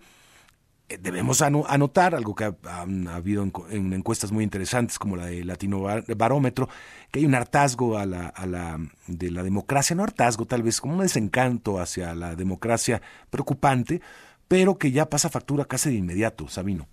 debemos 0.99 1.41
anotar, 1.41 2.15
algo 2.15 2.35
que 2.35 2.45
ha, 2.45 2.85
habido 3.13 3.43
en, 3.69 3.93
encuestas 3.93 4.31
muy 4.31 4.43
interesantes 4.43 4.97
como 4.97 5.15
la 5.15 5.27
de 5.27 5.43
Latino 5.43 5.83
Barómetro, 6.17 6.69
que 7.11 7.19
hay 7.19 7.25
un 7.25 7.35
hartazgo 7.35 7.97
a 7.97 8.05
la, 8.05 8.27
a 8.27 8.45
la, 8.45 8.79
de 9.07 9.31
la 9.31 9.43
democracia, 9.43 9.95
no 9.95 10.03
hartazgo 10.03 10.45
tal 10.45 10.63
vez, 10.63 10.81
como 10.81 10.93
un 10.95 11.01
desencanto 11.01 11.79
hacia 11.79 12.15
la 12.15 12.35
democracia 12.35 13.01
preocupante, 13.29 14.01
pero 14.47 14.77
que 14.77 14.91
ya 14.91 15.09
pasa 15.09 15.29
factura 15.29 15.65
casi 15.65 15.89
de 15.89 15.95
inmediato, 15.95 16.47
Sabino. 16.47 16.87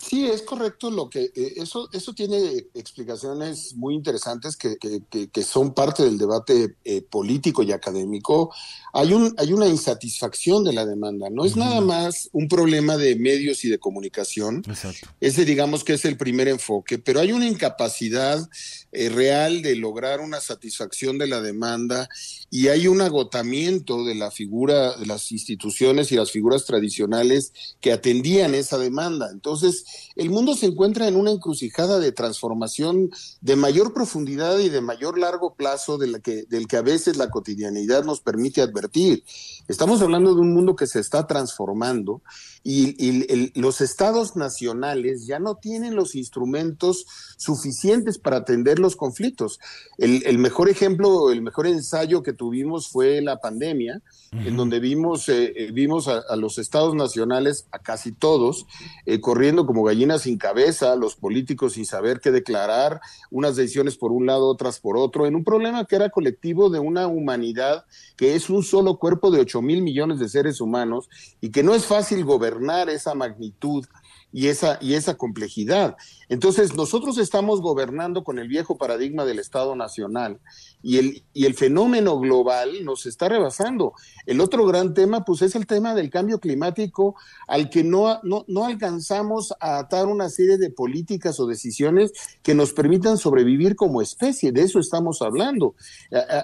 Sí, 0.00 0.26
es 0.26 0.42
correcto 0.42 0.90
lo 0.90 1.08
que 1.08 1.30
eh, 1.34 1.54
eso 1.56 1.88
eso 1.92 2.12
tiene 2.12 2.66
explicaciones 2.74 3.74
muy 3.74 3.94
interesantes 3.94 4.56
que, 4.56 4.76
que, 4.78 5.42
son 5.42 5.74
parte 5.74 6.02
del 6.02 6.18
debate 6.18 6.76
eh, 6.84 7.02
político 7.02 7.62
y 7.62 7.72
académico. 7.72 8.52
Hay 8.92 9.12
un 9.12 9.34
hay 9.38 9.52
una 9.52 9.66
insatisfacción 9.66 10.64
de 10.64 10.72
la 10.72 10.86
demanda. 10.86 11.28
No 11.30 11.44
es 11.44 11.56
nada 11.56 11.80
más 11.80 12.28
un 12.32 12.48
problema 12.48 12.96
de 12.96 13.16
medios 13.16 13.64
y 13.64 13.68
de 13.68 13.78
comunicación. 13.78 14.62
Exacto. 14.66 15.08
Ese 15.20 15.44
digamos 15.44 15.84
que 15.84 15.94
es 15.94 16.04
el 16.04 16.16
primer 16.16 16.48
enfoque, 16.48 16.98
pero 16.98 17.20
hay 17.20 17.32
una 17.32 17.46
incapacidad 17.46 18.48
eh, 18.92 19.08
real 19.08 19.62
de 19.62 19.76
lograr 19.76 20.20
una 20.20 20.40
satisfacción 20.40 21.18
de 21.18 21.26
la 21.26 21.40
demanda 21.40 22.08
y 22.50 22.68
hay 22.68 22.86
un 22.86 23.00
agotamiento 23.00 24.04
de 24.04 24.14
la 24.14 24.30
figura 24.30 24.96
de 24.96 25.06
las 25.06 25.32
instituciones 25.32 26.12
y 26.12 26.16
las 26.16 26.30
figuras 26.30 26.64
tradicionales 26.64 27.52
que 27.80 27.92
atendían 27.92 28.54
esa 28.54 28.78
demanda. 28.78 29.30
Entonces 29.32 29.83
el 30.16 30.30
mundo 30.30 30.54
se 30.54 30.66
encuentra 30.66 31.08
en 31.08 31.16
una 31.16 31.30
encrucijada 31.30 31.98
de 31.98 32.12
transformación 32.12 33.10
de 33.40 33.56
mayor 33.56 33.92
profundidad 33.92 34.58
y 34.58 34.68
de 34.68 34.80
mayor 34.80 35.18
largo 35.18 35.54
plazo 35.54 35.98
de 35.98 36.20
que, 36.20 36.44
del 36.44 36.66
que 36.66 36.76
a 36.76 36.82
veces 36.82 37.16
la 37.16 37.30
cotidianidad 37.30 38.04
nos 38.04 38.20
permite 38.20 38.62
advertir. 38.62 39.24
Estamos 39.68 40.02
hablando 40.02 40.34
de 40.34 40.40
un 40.40 40.54
mundo 40.54 40.76
que 40.76 40.86
se 40.86 41.00
está 41.00 41.26
transformando 41.26 42.22
y, 42.66 43.52
los 43.60 43.82
estados 43.82 44.36
nacionales 44.36 45.26
ya 45.26 45.38
no 45.38 45.56
tienen 45.56 45.94
los 45.94 46.14
instrumentos 46.14 47.04
suficientes 47.36 48.18
para 48.18 48.38
atender 48.38 48.78
los 48.78 48.96
conflictos. 48.96 49.60
El, 49.98 50.38
mejor 50.38 50.70
ejemplo, 50.70 51.30
el 51.30 51.42
mejor 51.42 51.66
ensayo 51.66 52.22
que 52.22 52.32
tuvimos 52.32 52.88
fue 52.88 53.20
la 53.20 53.36
pandemia, 53.36 54.00
en 54.32 54.56
donde 54.56 54.80
vimos, 54.80 55.28
eh, 55.28 55.52
eh, 55.54 55.70
vimos 55.72 56.08
a, 56.08 56.34
los 56.36 56.58
estados 56.58 56.94
nacionales, 56.94 57.68
a 57.70 57.78
casi 57.78 58.12
todos, 58.12 58.66
eh, 59.04 59.20
corriendo 59.20 59.66
como 59.66 59.84
gallinas 59.84 60.22
sin 60.22 60.38
cabeza, 60.38 60.96
los 60.96 61.14
políticos 61.14 61.74
sin 61.74 61.84
saber 61.84 62.20
qué 62.20 62.30
declarar, 62.30 63.00
unas 63.30 63.56
decisiones 63.56 63.96
por 63.96 64.10
un 64.10 64.26
lado, 64.26 64.48
otras 64.48 64.80
por 64.80 64.96
otro, 64.96 65.26
en 65.26 65.36
un 65.36 65.44
problema 65.44 65.84
que 65.84 65.96
era 65.96 66.08
colectivo 66.08 66.70
de 66.70 66.78
una 66.78 67.06
humanidad 67.06 67.84
que 68.16 68.34
es 68.34 68.48
un 68.48 68.62
solo 68.62 68.98
cuerpo 68.98 69.30
de 69.30 69.40
8 69.40 69.60
mil 69.60 69.82
millones 69.82 70.18
de 70.18 70.28
seres 70.28 70.60
humanos 70.60 71.08
y 71.40 71.50
que 71.50 71.62
no 71.62 71.74
es 71.74 71.84
fácil 71.84 72.24
gobernar 72.24 72.53
esa 72.88 73.14
magnitud 73.14 73.86
y 74.34 74.48
esa, 74.48 74.78
y 74.80 74.94
esa 74.94 75.14
complejidad. 75.14 75.96
Entonces, 76.28 76.74
nosotros 76.74 77.18
estamos 77.18 77.60
gobernando 77.60 78.24
con 78.24 78.40
el 78.40 78.48
viejo 78.48 78.76
paradigma 78.76 79.24
del 79.24 79.38
Estado 79.38 79.76
Nacional 79.76 80.40
y 80.82 80.98
el, 80.98 81.22
y 81.32 81.46
el 81.46 81.54
fenómeno 81.54 82.18
global 82.18 82.84
nos 82.84 83.06
está 83.06 83.28
rebasando. 83.28 83.92
El 84.26 84.40
otro 84.40 84.66
gran 84.66 84.92
tema, 84.92 85.24
pues, 85.24 85.42
es 85.42 85.54
el 85.54 85.68
tema 85.68 85.94
del 85.94 86.10
cambio 86.10 86.40
climático 86.40 87.14
al 87.46 87.70
que 87.70 87.84
no, 87.84 88.18
no, 88.24 88.44
no 88.48 88.64
alcanzamos 88.64 89.54
a 89.60 89.78
atar 89.78 90.06
una 90.06 90.28
serie 90.28 90.58
de 90.58 90.70
políticas 90.70 91.38
o 91.38 91.46
decisiones 91.46 92.12
que 92.42 92.54
nos 92.54 92.72
permitan 92.72 93.18
sobrevivir 93.18 93.76
como 93.76 94.02
especie. 94.02 94.50
De 94.50 94.62
eso 94.62 94.80
estamos 94.80 95.22
hablando. 95.22 95.76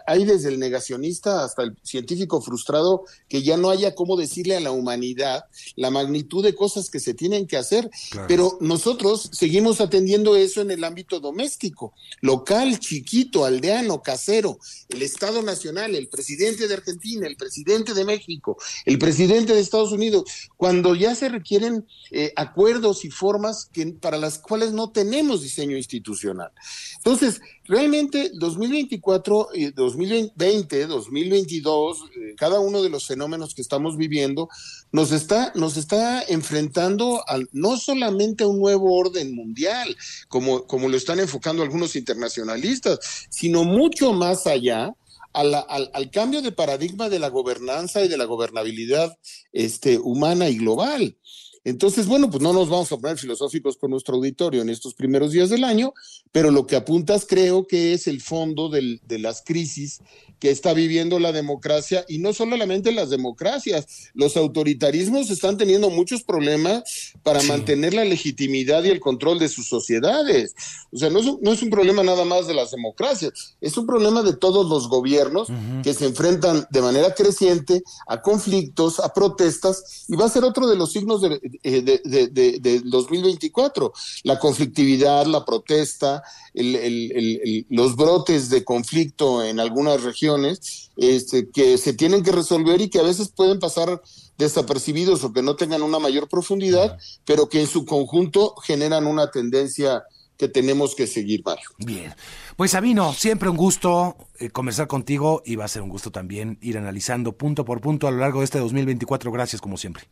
Hay 0.07 0.25
desde 0.25 0.51
el 0.51 0.61
negacionista 0.61 1.43
hasta 1.43 1.65
el 1.65 1.77
científico 1.83 2.41
frustrado 2.41 3.05
que 3.29 3.43
ya 3.43 3.57
no 3.57 3.71
haya 3.71 3.97
cómo 3.97 4.17
decirle 4.17 4.57
a 4.57 4.61
la 4.61 4.71
humanidad 4.71 5.47
la 5.75 5.91
magnitud 5.91 6.45
de 6.45 6.55
cosas 6.55 6.89
que 6.89 7.01
se 7.01 7.15
tienen 7.15 7.49
que 7.49 7.57
hacer. 7.57 7.80
Pero 8.27 8.59
nosotros 8.61 9.31
seguimos 9.33 9.81
atendiendo 9.81 10.37
eso 10.37 10.61
en 10.61 10.71
el 10.71 10.85
ámbito 10.85 11.21
doméstico, 11.21 11.95
local, 12.21 12.79
chiquito, 12.79 13.45
aldeano, 13.45 14.03
casero, 14.03 14.59
el 14.89 15.03
Estado 15.03 15.43
Nacional, 15.43 15.95
el 15.95 16.09
presidente 16.09 16.67
de 16.67 16.75
Argentina, 16.75 17.27
el 17.27 17.37
presidente 17.37 17.95
de 17.95 18.05
México, 18.05 18.57
el 18.85 18.99
presidente 18.99 19.55
de 19.55 19.61
Estados 19.61 19.93
Unidos, 19.93 20.25
cuando 20.57 20.95
ya 20.95 21.15
se 21.15 21.29
requieren 21.29 21.87
eh, 22.11 22.33
acuerdos 22.37 23.05
y 23.05 23.11
formas 23.11 23.69
que, 23.73 23.87
para 23.87 24.19
las 24.19 24.39
cuales 24.39 24.73
no 24.73 24.91
tenemos 24.91 25.43
diseño 25.43 25.77
institucional. 25.77 26.51
Entonces, 26.97 27.41
realmente 27.65 28.31
2024, 28.35 29.49
2020, 29.75 30.87
2022, 30.87 32.05
cada 32.37 32.61
uno 32.61 32.83
de 32.83 32.91
los 32.91 33.07
fenómenos 33.07 33.55
que 33.55 33.63
estamos 33.63 33.97
viviendo 33.97 34.49
nos 34.93 35.13
está, 35.13 35.53
nos 35.55 35.77
está 35.77 36.23
enfrentando 36.23 37.23
al, 37.27 37.49
no 37.53 37.77
solamente 37.77 38.45
a 38.45 38.49
un 38.49 38.59
nuevo 38.59 38.95
orden 38.95 39.35
mundial, 39.35 39.97
como, 40.29 40.67
como 40.67 40.89
lo 40.89 40.97
están 40.97 41.21
enfocando 41.21 41.63
algunos 41.63 41.97
internacionalistas, 41.97 42.99
sino 43.31 43.65
mucho 43.65 44.13
más 44.13 44.47
allá. 44.47 44.95
al, 45.33 45.55
al, 45.55 46.11
cambio 46.11 46.43
de 46.43 46.51
paradigma 46.51 47.09
de 47.09 47.21
la 47.21 47.29
gobernanza 47.29 48.03
y 48.03 48.09
de 48.09 48.17
la 48.17 48.25
gobernabilidad 48.25 49.17
este, 49.53 49.97
humana 49.99 50.49
y 50.49 50.59
global. 50.59 51.17
Entonces, 51.63 52.07
bueno, 52.07 52.31
pues 52.31 52.43
no 52.43 52.53
nos 52.53 52.71
vamos 52.71 52.91
a 52.91 52.97
poner 52.97 53.19
filosóficos 53.19 53.77
con 53.77 53.91
nuestro 53.91 54.17
auditorio 54.17 54.63
en 54.63 54.71
estos 54.71 54.95
primeros 54.95 55.33
días 55.33 55.51
del 55.51 55.65
año, 55.65 55.93
pero 56.33 56.51
lo 56.51 56.67
que 56.67 56.77
apuntas 56.77 57.27
creo 57.29 57.67
que 57.67 57.93
es 57.93 58.07
el 58.07 58.21
fondo 58.21 58.69
del, 58.69 59.01
de 59.07 59.19
las 59.19 59.43
crisis 59.43 60.01
que 60.41 60.51
está 60.51 60.73
viviendo 60.73 61.19
la 61.19 61.33
democracia 61.33 62.05
y 62.09 62.19
no 62.19 62.33
solamente 62.33 62.93
las 62.93 63.11
democracias, 63.11 64.11
los 64.15 64.37
autoritarismos 64.37 65.31
están 65.31 65.59
teniendo 65.59 65.91
muchos 65.91 66.23
problemas 66.23 66.83
para 67.23 67.43
mantener 67.43 67.93
la 67.93 68.07
legitimidad 68.07 68.83
y 68.85 68.89
el 68.89 69.01
control 69.01 69.39
de 69.39 69.51
sus 69.51 69.69
sociedades. 69.69 70.55
O 70.91 70.97
sea, 70.97 71.11
no 71.11 71.21
es, 71.21 71.27
un, 71.27 71.39
no 71.43 71.53
es 71.53 71.63
un 71.63 71.69
problema 71.69 72.03
nada 72.03 72.25
más 72.25 72.47
de 72.47 72.55
las 72.55 72.71
democracias, 72.71 73.55
es 73.61 73.77
un 73.77 73.87
problema 73.87 74.23
de 74.23 74.35
todos 74.35 74.67
los 74.67 74.89
gobiernos 74.89 75.49
que 75.83 75.93
se 75.93 76.07
enfrentan 76.07 76.67
de 76.71 76.81
manera 76.81 77.15
creciente 77.15 77.83
a 78.09 78.23
conflictos, 78.23 78.99
a 78.99 79.13
protestas, 79.13 80.07
y 80.09 80.17
va 80.17 80.25
a 80.25 80.31
ser 80.31 80.45
otro 80.45 80.67
de 80.67 80.77
los 80.77 80.93
signos 80.93 81.21
de, 81.21 81.39
eh, 81.63 81.83
de, 81.83 82.81
2024, 82.85 83.93
la 84.25 84.39
conflictividad, 84.39 85.27
la 85.27 85.45
protesta, 85.45 86.20
los 86.55 87.97
brotes 87.97 88.51
de 88.51 88.65
conflicto 88.65 89.45
en 89.45 89.61
algunas 89.61 90.03
regiones 90.03 90.91
este, 90.97 91.51
que 91.51 91.79
se 91.79 91.93
tienen 91.93 92.23
que 92.23 92.33
resolver 92.33 92.81
y 92.81 92.91
que 92.91 92.99
a 92.99 93.05
veces 93.05 93.29
pueden 93.29 93.59
pasar 93.59 94.03
desapercibidos 94.39 95.23
o 95.25 95.33
que 95.33 95.43
no 95.43 95.57
tengan 95.57 95.83
una 95.83 95.99
mayor 95.99 96.29
profundidad, 96.29 96.99
pero 97.25 97.49
que 97.49 97.61
en 97.61 97.67
su 97.67 97.85
conjunto 97.85 98.55
generan 98.57 99.07
una 99.07 99.31
tendencia 99.31 100.05
que 100.37 100.49
tenemos 100.49 100.95
que 100.95 101.07
seguir, 101.07 101.43
Mario. 101.45 101.69
Bien. 101.79 102.15
Pues 102.57 102.71
Sabino, 102.71 103.13
siempre 103.13 103.51
un 103.51 103.59
gusto 103.59 104.17
eh, 104.39 104.49
conversar 104.49 104.89
contigo 104.89 105.43
y 105.45 105.57
va 105.57 105.67
a 105.67 105.69
ser 105.69 105.83
un 105.83 105.91
gusto 105.91 106.11
también 106.11 106.59
ir 106.63 106.79
analizando 106.79 107.33
punto 107.33 107.65
por 107.67 107.83
punto 107.83 108.09
a 108.09 108.11
lo 108.11 108.17
largo 108.17 108.41
de 108.41 108.47
este 108.47 108.59
2024. 108.59 109.31
Gracias 109.31 109.61
como 109.61 109.77
siempre. 109.77 110.09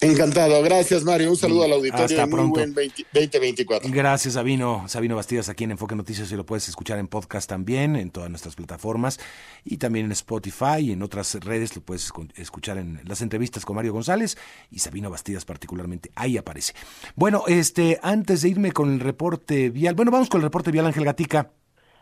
Encantado, 0.00 0.62
gracias 0.62 1.02
Mario. 1.02 1.30
Un 1.30 1.36
saludo 1.36 1.64
al 1.64 1.72
auditorio. 1.72 2.04
Hasta 2.04 2.26
muy 2.26 2.34
pronto. 2.34 2.60
buen 2.60 2.72
2024. 2.72 3.90
Gracias 3.92 4.34
Sabino. 4.34 4.86
Sabino 4.86 5.16
Bastidas 5.16 5.48
aquí 5.48 5.64
en 5.64 5.72
Enfoque 5.72 5.96
Noticias 5.96 6.30
y 6.30 6.36
lo 6.36 6.46
puedes 6.46 6.68
escuchar 6.68 7.00
en 7.00 7.08
podcast 7.08 7.50
también, 7.50 7.96
en 7.96 8.12
todas 8.12 8.30
nuestras 8.30 8.54
plataformas 8.54 9.18
y 9.64 9.78
también 9.78 10.06
en 10.06 10.12
Spotify 10.12 10.78
y 10.78 10.92
en 10.92 11.02
otras 11.02 11.36
redes 11.44 11.74
lo 11.74 11.82
puedes 11.82 12.12
escuchar 12.36 12.78
en 12.78 13.00
las 13.06 13.22
entrevistas 13.22 13.64
con 13.64 13.74
Mario 13.74 13.92
González 13.92 14.38
y 14.70 14.78
Sabino 14.78 15.10
Bastidas 15.10 15.44
particularmente. 15.44 16.10
Ahí 16.14 16.36
aparece. 16.36 16.74
Bueno, 17.16 17.42
este, 17.48 17.98
antes 18.00 18.42
de 18.42 18.50
irme 18.50 18.70
con 18.70 18.92
el 18.92 19.00
reporte 19.00 19.70
vial, 19.70 19.96
bueno, 19.96 20.12
vamos 20.12 20.28
con 20.28 20.40
el 20.40 20.44
reporte 20.44 20.70
vial 20.70 20.86
Ángel 20.86 21.04
Gatica. 21.04 21.50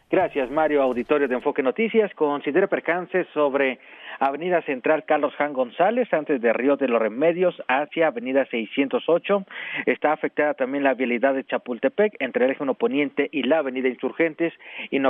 Gracias, 0.08 0.50
Mario, 0.50 0.82
auditorio 0.82 1.26
de 1.26 1.34
Enfoque 1.34 1.62
Noticias. 1.62 2.12
Considera 2.14 2.68
percances 2.68 3.26
sobre 3.34 3.80
Avenida 4.18 4.62
Central 4.62 5.04
Carlos 5.04 5.34
Jan 5.36 5.52
González, 5.52 6.12
antes 6.12 6.40
de 6.40 6.52
Río 6.52 6.76
de 6.76 6.88
los 6.88 7.00
Remedios, 7.00 7.54
hacia 7.68 8.08
Avenida 8.08 8.46
608. 8.50 9.44
Está 9.86 10.12
afectada 10.12 10.54
también 10.54 10.84
la 10.84 10.94
vialidad 10.94 11.34
de 11.34 11.44
Chapultepec, 11.44 12.16
entre 12.20 12.44
el 12.44 12.52
eje 12.52 12.62
1 12.62 12.74
Poniente 12.74 13.28
y 13.32 13.42
la 13.42 13.58
Avenida 13.58 13.88
Insurgentes, 13.88 14.52
y 14.90 15.00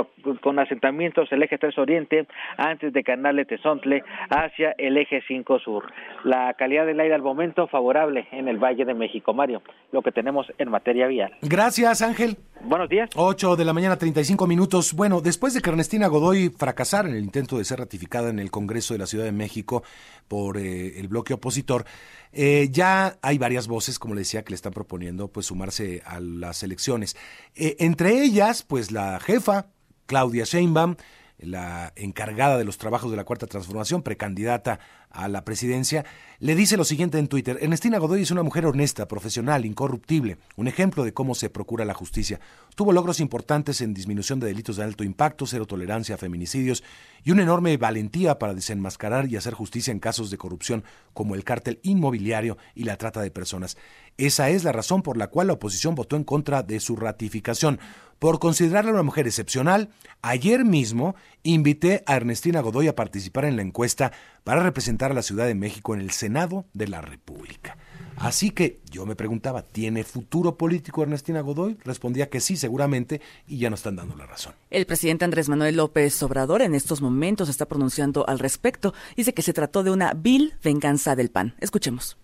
con 0.41 0.59
asentamientos 0.59 1.31
el 1.31 1.43
eje 1.43 1.57
3 1.57 1.77
Oriente, 1.77 2.27
antes 2.57 2.93
de 2.93 3.03
Canal 3.03 3.35
de 3.37 3.45
Tezontle, 3.45 4.03
hacia 4.29 4.75
el 4.77 4.97
eje 4.97 5.23
5 5.27 5.59
Sur. 5.59 5.91
La 6.23 6.53
calidad 6.53 6.85
del 6.85 6.99
aire 6.99 7.15
al 7.15 7.21
momento 7.21 7.67
favorable 7.67 8.27
en 8.31 8.47
el 8.47 8.57
Valle 8.57 8.85
de 8.85 8.93
México. 8.93 9.33
Mario, 9.33 9.61
lo 9.91 10.01
que 10.01 10.11
tenemos 10.11 10.51
en 10.57 10.69
materia 10.69 11.07
vial. 11.07 11.31
Gracias, 11.41 12.01
Ángel. 12.01 12.37
Buenos 12.61 12.89
días. 12.89 13.09
8 13.15 13.55
de 13.55 13.65
la 13.65 13.73
mañana, 13.73 13.97
35 13.97 14.47
minutos. 14.47 14.93
Bueno, 14.93 15.21
después 15.21 15.53
de 15.53 15.61
que 15.61 15.69
Ernestina 15.69 16.07
Godoy 16.07 16.49
fracasara 16.49 17.07
en 17.07 17.15
el 17.15 17.23
intento 17.23 17.57
de 17.57 17.63
ser 17.63 17.79
ratificada 17.79 18.29
en 18.29 18.39
el 18.39 18.51
Congreso 18.51 18.96
de 18.97 19.03
la 19.03 19.07
Ciudad 19.07 19.25
de 19.25 19.31
México 19.31 19.83
por 20.27 20.57
eh, 20.57 20.99
el 20.99 21.07
bloque 21.07 21.33
opositor, 21.33 21.85
eh, 22.33 22.69
ya 22.71 23.17
hay 23.21 23.37
varias 23.37 23.67
voces, 23.67 23.99
como 23.99 24.13
le 24.13 24.21
decía, 24.21 24.43
que 24.43 24.51
le 24.51 24.55
están 24.55 24.73
proponiendo 24.73 25.29
pues 25.29 25.45
sumarse 25.45 26.01
a 26.05 26.19
las 26.19 26.63
elecciones. 26.63 27.15
Eh, 27.55 27.77
entre 27.79 28.21
ellas, 28.21 28.63
pues 28.63 28.91
la 28.91 29.19
jefa, 29.19 29.67
Claudia 30.05 30.43
Sheinbaum, 30.43 30.95
la 31.39 31.93
encargada 31.95 32.57
de 32.57 32.63
los 32.63 32.77
trabajos 32.77 33.11
de 33.11 33.17
la 33.17 33.23
Cuarta 33.23 33.47
Transformación, 33.47 34.01
precandidata 34.01 34.79
a 35.09 35.27
la 35.27 35.45
presidencia, 35.45 36.05
le 36.39 36.55
dice 36.55 36.77
lo 36.77 36.83
siguiente 36.83 37.17
en 37.17 37.27
Twitter. 37.27 37.57
Ernestina 37.61 37.97
Godoy 37.97 38.23
es 38.23 38.31
una 38.31 38.43
mujer 38.43 38.65
honesta, 38.65 39.07
profesional, 39.07 39.65
incorruptible, 39.65 40.37
un 40.55 40.67
ejemplo 40.67 41.03
de 41.03 41.13
cómo 41.13 41.35
se 41.35 41.49
procura 41.49 41.85
la 41.85 41.93
justicia. 41.93 42.39
Tuvo 42.75 42.91
logros 42.91 43.19
importantes 43.19 43.81
en 43.81 43.93
disminución 43.93 44.39
de 44.39 44.47
delitos 44.47 44.77
de 44.77 44.83
alto 44.83 45.03
impacto, 45.03 45.45
cero 45.45 45.65
tolerancia 45.65 46.15
a 46.15 46.17
feminicidios 46.17 46.83
y 47.23 47.31
una 47.31 47.43
enorme 47.43 47.77
valentía 47.77 48.37
para 48.37 48.53
desenmascarar 48.53 49.27
y 49.27 49.37
hacer 49.37 49.53
justicia 49.53 49.91
en 49.91 49.99
casos 49.99 50.29
de 50.29 50.37
corrupción 50.37 50.83
como 51.13 51.35
el 51.35 51.43
cártel 51.43 51.79
inmobiliario 51.83 52.57
y 52.75 52.83
la 52.83 52.97
trata 52.97 53.21
de 53.21 53.31
personas. 53.31 53.77
Esa 54.17 54.49
es 54.49 54.63
la 54.63 54.71
razón 54.71 55.03
por 55.03 55.17
la 55.17 55.27
cual 55.27 55.47
la 55.47 55.53
oposición 55.53 55.95
votó 55.95 56.15
en 56.15 56.23
contra 56.23 56.63
de 56.63 56.79
su 56.79 56.95
ratificación. 56.95 57.79
Por 58.19 58.39
considerarla 58.39 58.91
una 58.91 59.03
mujer 59.03 59.27
excepcional, 59.27 59.89
ayer 60.23 60.65
mismo 60.65 61.15
invité 61.43 62.03
a 62.07 62.15
Ernestina 62.15 62.61
Godoy 62.61 62.87
a 62.87 62.95
participar 62.95 63.45
en 63.45 63.55
la 63.55 63.61
encuesta 63.61 64.11
para 64.43 64.63
representar 64.63 65.11
a 65.11 65.13
la 65.13 65.21
Ciudad 65.21 65.45
de 65.45 65.53
México 65.53 65.93
en 65.93 66.01
el 66.01 66.09
Senado 66.09 66.65
de 66.73 66.87
la 66.87 67.01
República. 67.01 67.77
Así 68.15 68.49
que 68.49 68.79
yo 68.89 69.05
me 69.05 69.15
preguntaba, 69.15 69.61
¿tiene 69.61 70.03
futuro 70.03 70.57
político 70.57 71.03
Ernestina 71.03 71.41
Godoy? 71.41 71.77
Respondía 71.85 72.29
que 72.29 72.39
sí, 72.39 72.57
seguramente, 72.57 73.21
y 73.47 73.59
ya 73.59 73.69
nos 73.69 73.81
están 73.81 73.97
dando 73.97 74.15
la 74.15 74.25
razón. 74.25 74.53
El 74.71 74.87
presidente 74.87 75.23
Andrés 75.23 75.47
Manuel 75.49 75.75
López 75.75 76.23
Obrador 76.23 76.63
en 76.63 76.73
estos 76.73 77.01
momentos 77.01 77.49
está 77.49 77.67
pronunciando 77.67 78.27
al 78.27 78.39
respecto. 78.39 78.95
Dice 79.15 79.35
que 79.35 79.43
se 79.43 79.53
trató 79.53 79.83
de 79.83 79.91
una 79.91 80.13
vil 80.13 80.55
venganza 80.63 81.15
del 81.15 81.29
PAN. 81.29 81.53
Escuchemos. 81.59 82.17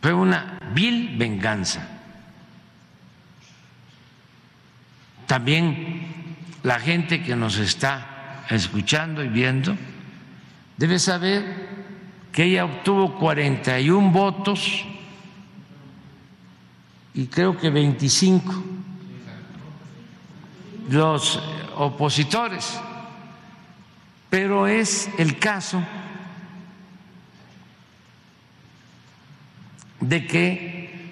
Fue 0.00 0.14
una 0.14 0.60
vil 0.72 1.16
venganza 1.18 1.95
También 5.26 6.36
la 6.62 6.78
gente 6.78 7.22
que 7.22 7.36
nos 7.36 7.58
está 7.58 8.44
escuchando 8.50 9.22
y 9.24 9.28
viendo 9.28 9.76
debe 10.76 10.98
saber 10.98 11.66
que 12.32 12.44
ella 12.44 12.64
obtuvo 12.64 13.18
41 13.18 14.10
votos 14.10 14.84
y 17.14 17.26
creo 17.26 17.56
que 17.56 17.70
25 17.70 18.64
los 20.90 21.40
opositores, 21.76 22.78
pero 24.30 24.66
es 24.66 25.08
el 25.18 25.38
caso 25.38 25.82
de 30.00 30.26
que 30.26 31.10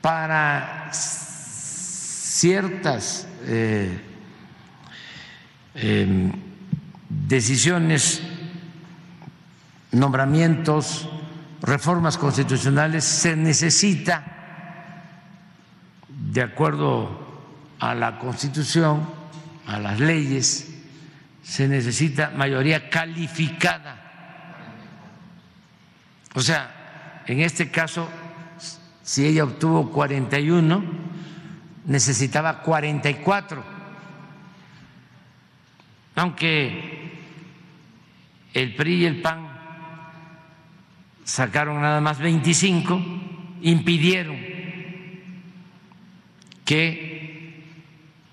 para 0.00 0.90
ciertas 2.40 3.28
eh, 3.42 4.00
em, 5.74 6.32
decisiones, 7.06 8.22
nombramientos, 9.92 11.06
reformas 11.60 12.16
constitucionales, 12.16 13.04
se 13.04 13.36
necesita, 13.36 14.24
de 16.08 16.40
acuerdo 16.40 17.44
a 17.78 17.94
la 17.94 18.18
Constitución, 18.18 19.06
a 19.66 19.78
las 19.78 20.00
leyes, 20.00 20.70
se 21.42 21.68
necesita 21.68 22.30
mayoría 22.30 22.88
calificada. 22.88 23.96
O 26.34 26.40
sea, 26.40 27.22
en 27.26 27.40
este 27.40 27.70
caso, 27.70 28.08
si 29.02 29.26
ella 29.26 29.44
obtuvo 29.44 29.90
41, 29.90 31.19
necesitaba 31.90 32.62
44, 32.62 33.64
aunque 36.14 37.10
el 38.54 38.76
PRI 38.76 38.94
y 38.94 39.06
el 39.06 39.20
PAN 39.20 39.48
sacaron 41.24 41.82
nada 41.82 42.00
más 42.00 42.20
25, 42.20 43.02
impidieron 43.62 44.38
que 46.64 47.64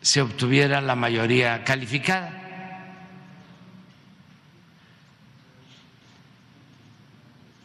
se 0.01 0.21
obtuviera 0.21 0.79
la 0.79 0.95
mayoría 0.95 1.63
calificada. 1.63 2.33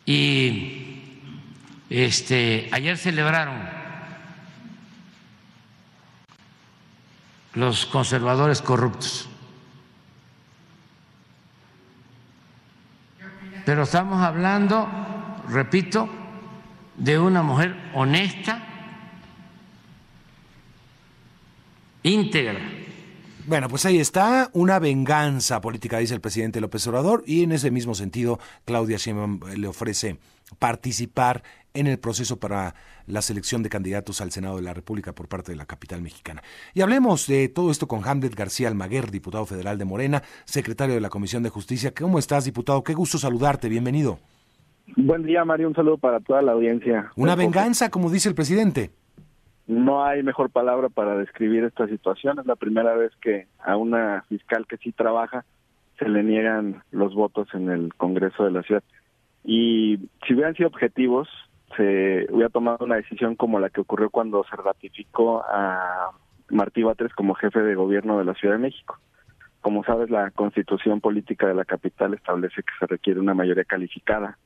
Y 0.07 1.03
este 1.91 2.71
ayer 2.73 2.97
celebraron 2.97 3.82
los 7.55 7.87
conservadores 7.87 8.63
corruptos. 8.63 9.29
Pero 13.65 13.85
estamos 13.85 14.23
hablando, 14.23 14.89
repito, 15.49 16.09
de 16.97 17.19
una 17.19 17.43
mujer 17.43 17.91
honesta, 17.95 18.61
íntegra. 22.03 22.82
Bueno, 23.45 23.69
pues 23.69 23.85
ahí 23.87 23.99
está 23.99 24.51
una 24.53 24.79
venganza 24.79 25.61
política, 25.61 25.99
dice 25.99 26.15
el 26.15 26.21
presidente 26.21 26.61
López 26.61 26.87
Obrador, 26.87 27.25
y 27.27 27.43
en 27.43 27.51
ese 27.51 27.73
mismo 27.73 27.95
sentido 27.95 28.39
Claudia 28.65 28.99
Sheinbaum 28.99 29.41
le 29.57 29.67
ofrece 29.67 30.19
participar 30.61 31.43
en 31.75 31.89
el 31.89 31.99
proceso 31.99 32.39
para 32.39 32.77
la 33.07 33.21
selección 33.21 33.65
de 33.65 33.69
candidatos 33.69 34.21
al 34.21 34.31
Senado 34.31 34.57
de 34.57 34.63
la 34.63 34.75
República 34.75 35.13
por 35.13 35.27
parte 35.27 35.51
de 35.51 35.57
la 35.57 35.67
capital 35.67 36.03
mexicana. 36.03 36.43
Y 36.73 36.83
hablemos 36.83 37.27
de 37.27 37.49
todo 37.49 37.73
esto 37.73 37.89
con 37.89 38.07
Hamlet 38.07 38.37
García 38.37 38.69
Almaguer, 38.69 39.11
diputado 39.11 39.45
federal 39.45 39.77
de 39.77 39.87
Morena, 39.87 40.23
secretario 40.45 40.95
de 40.95 41.01
la 41.01 41.09
Comisión 41.09 41.43
de 41.43 41.49
Justicia. 41.49 41.93
¿Cómo 41.93 42.21
estás, 42.21 42.45
diputado? 42.45 42.85
Qué 42.85 42.95
gusto 42.95 43.19
saludarte. 43.19 43.69
Bienvenido. 43.69 44.21
Buen 44.97 45.25
día, 45.25 45.45
Mario. 45.45 45.67
Un 45.69 45.75
saludo 45.75 45.99
para 45.99 46.21
toda 46.21 46.43
la 46.43 46.53
audiencia. 46.53 47.11
Una 47.17 47.35
venganza, 47.35 47.91
como 47.91 48.09
dice 48.09 48.29
el 48.29 48.35
presidente. 48.37 48.93
No 49.73 50.05
hay 50.05 50.23
mejor 50.23 50.51
palabra 50.51 50.91
para 50.91 51.17
describir 51.17 51.65
esta 51.65 51.87
situación. 51.87 52.39
Es 52.39 52.45
la 52.45 52.57
primera 52.57 52.95
vez 52.95 53.11
que 53.23 53.47
a 53.59 53.77
una 53.77 54.23
fiscal 54.29 54.67
que 54.67 54.77
sí 54.77 54.93
trabaja 54.93 55.47
se 55.99 56.09
le 56.11 56.23
niegan 56.23 56.83
los 56.91 57.15
votos 57.15 57.49
en 57.55 57.71
el 57.71 57.95
Congreso 57.95 58.45
de 58.45 58.51
la 58.51 58.63
Ciudad. 58.63 58.83
Y 59.45 59.99
si 60.27 60.35
hubieran 60.35 60.55
sido 60.55 60.69
objetivos, 60.69 61.27
se 61.75 62.27
hubiera 62.31 62.51
tomado 62.51 62.85
una 62.85 62.97
decisión 62.97 63.35
como 63.35 63.61
la 63.61 63.71
que 63.71 63.81
ocurrió 63.81 64.11
cuando 64.11 64.45
se 64.45 64.57
ratificó 64.57 65.43
a 65.43 66.11
Martí 66.51 66.83
Batres 66.83 67.15
como 67.15 67.35
jefe 67.35 67.61
de 67.61 67.75
gobierno 67.75 68.19
de 68.19 68.27
la 68.27 68.35
Ciudad 68.35 68.57
de 68.57 68.61
México. 68.61 68.99
Como 69.63 69.85
sabes, 69.85 70.11
la 70.11 70.31
constitución 70.33 71.01
política 71.01 71.47
de 71.47 71.55
la 71.55 71.65
capital 71.65 72.13
establece 72.13 72.63
que 72.63 72.73
se 72.79 72.87
requiere 72.87 73.21
una 73.21 73.33
mayoría 73.33 73.65
calificada 73.65 74.37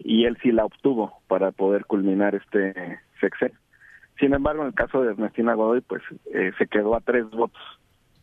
y 0.00 0.24
él 0.24 0.36
sí 0.42 0.50
la 0.50 0.64
obtuvo 0.64 1.20
para 1.28 1.52
poder 1.52 1.84
culminar 1.84 2.34
este 2.34 2.98
sexenio. 3.20 3.56
Sin 4.18 4.34
embargo, 4.34 4.62
en 4.62 4.68
el 4.68 4.74
caso 4.74 5.02
de 5.02 5.12
Ernestina 5.12 5.54
Godoy, 5.54 5.80
pues 5.80 6.02
eh, 6.34 6.52
se 6.58 6.66
quedó 6.66 6.96
a 6.96 7.00
tres 7.00 7.30
votos 7.30 7.62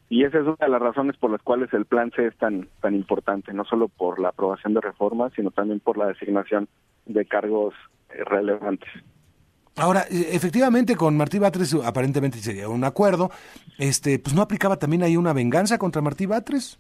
y 0.10 0.23
esa 0.23 0.39
es 0.39 0.45
una 0.45 0.58
de 0.60 0.69
las 0.69 0.81
razones 0.81 1.17
por 1.17 1.31
las 1.31 1.41
cuales 1.41 1.73
el 1.73 1.86
plan 1.86 2.12
C 2.15 2.27
es 2.27 2.38
tan, 2.38 2.69
tan 2.81 2.93
importante, 2.93 3.53
no 3.53 3.65
solo 3.65 3.88
por 3.88 4.19
la 4.19 4.29
aprobación 4.29 4.73
de 4.73 4.81
reformas, 4.81 5.34
sino 5.36 5.51
también 5.51 5.79
por 5.79 5.97
la 5.97 6.08
designación 6.08 6.67
de 7.05 7.25
cargos 7.25 7.73
eh, 8.10 8.23
relevantes. 8.23 8.89
Ahora, 9.77 10.03
e, 10.10 10.36
efectivamente, 10.36 10.95
con 10.95 11.17
Martí 11.17 11.39
Batres 11.39 11.73
aparentemente 11.84 12.38
sería 12.38 12.69
un 12.69 12.84
acuerdo. 12.84 13.31
Este, 13.79 14.19
pues 14.19 14.36
no 14.36 14.41
aplicaba 14.41 14.77
también 14.77 15.03
ahí 15.03 15.17
una 15.17 15.34
venganza 15.34 15.77
contra 15.77 16.01
Martí 16.01 16.27
Batres. 16.27 16.79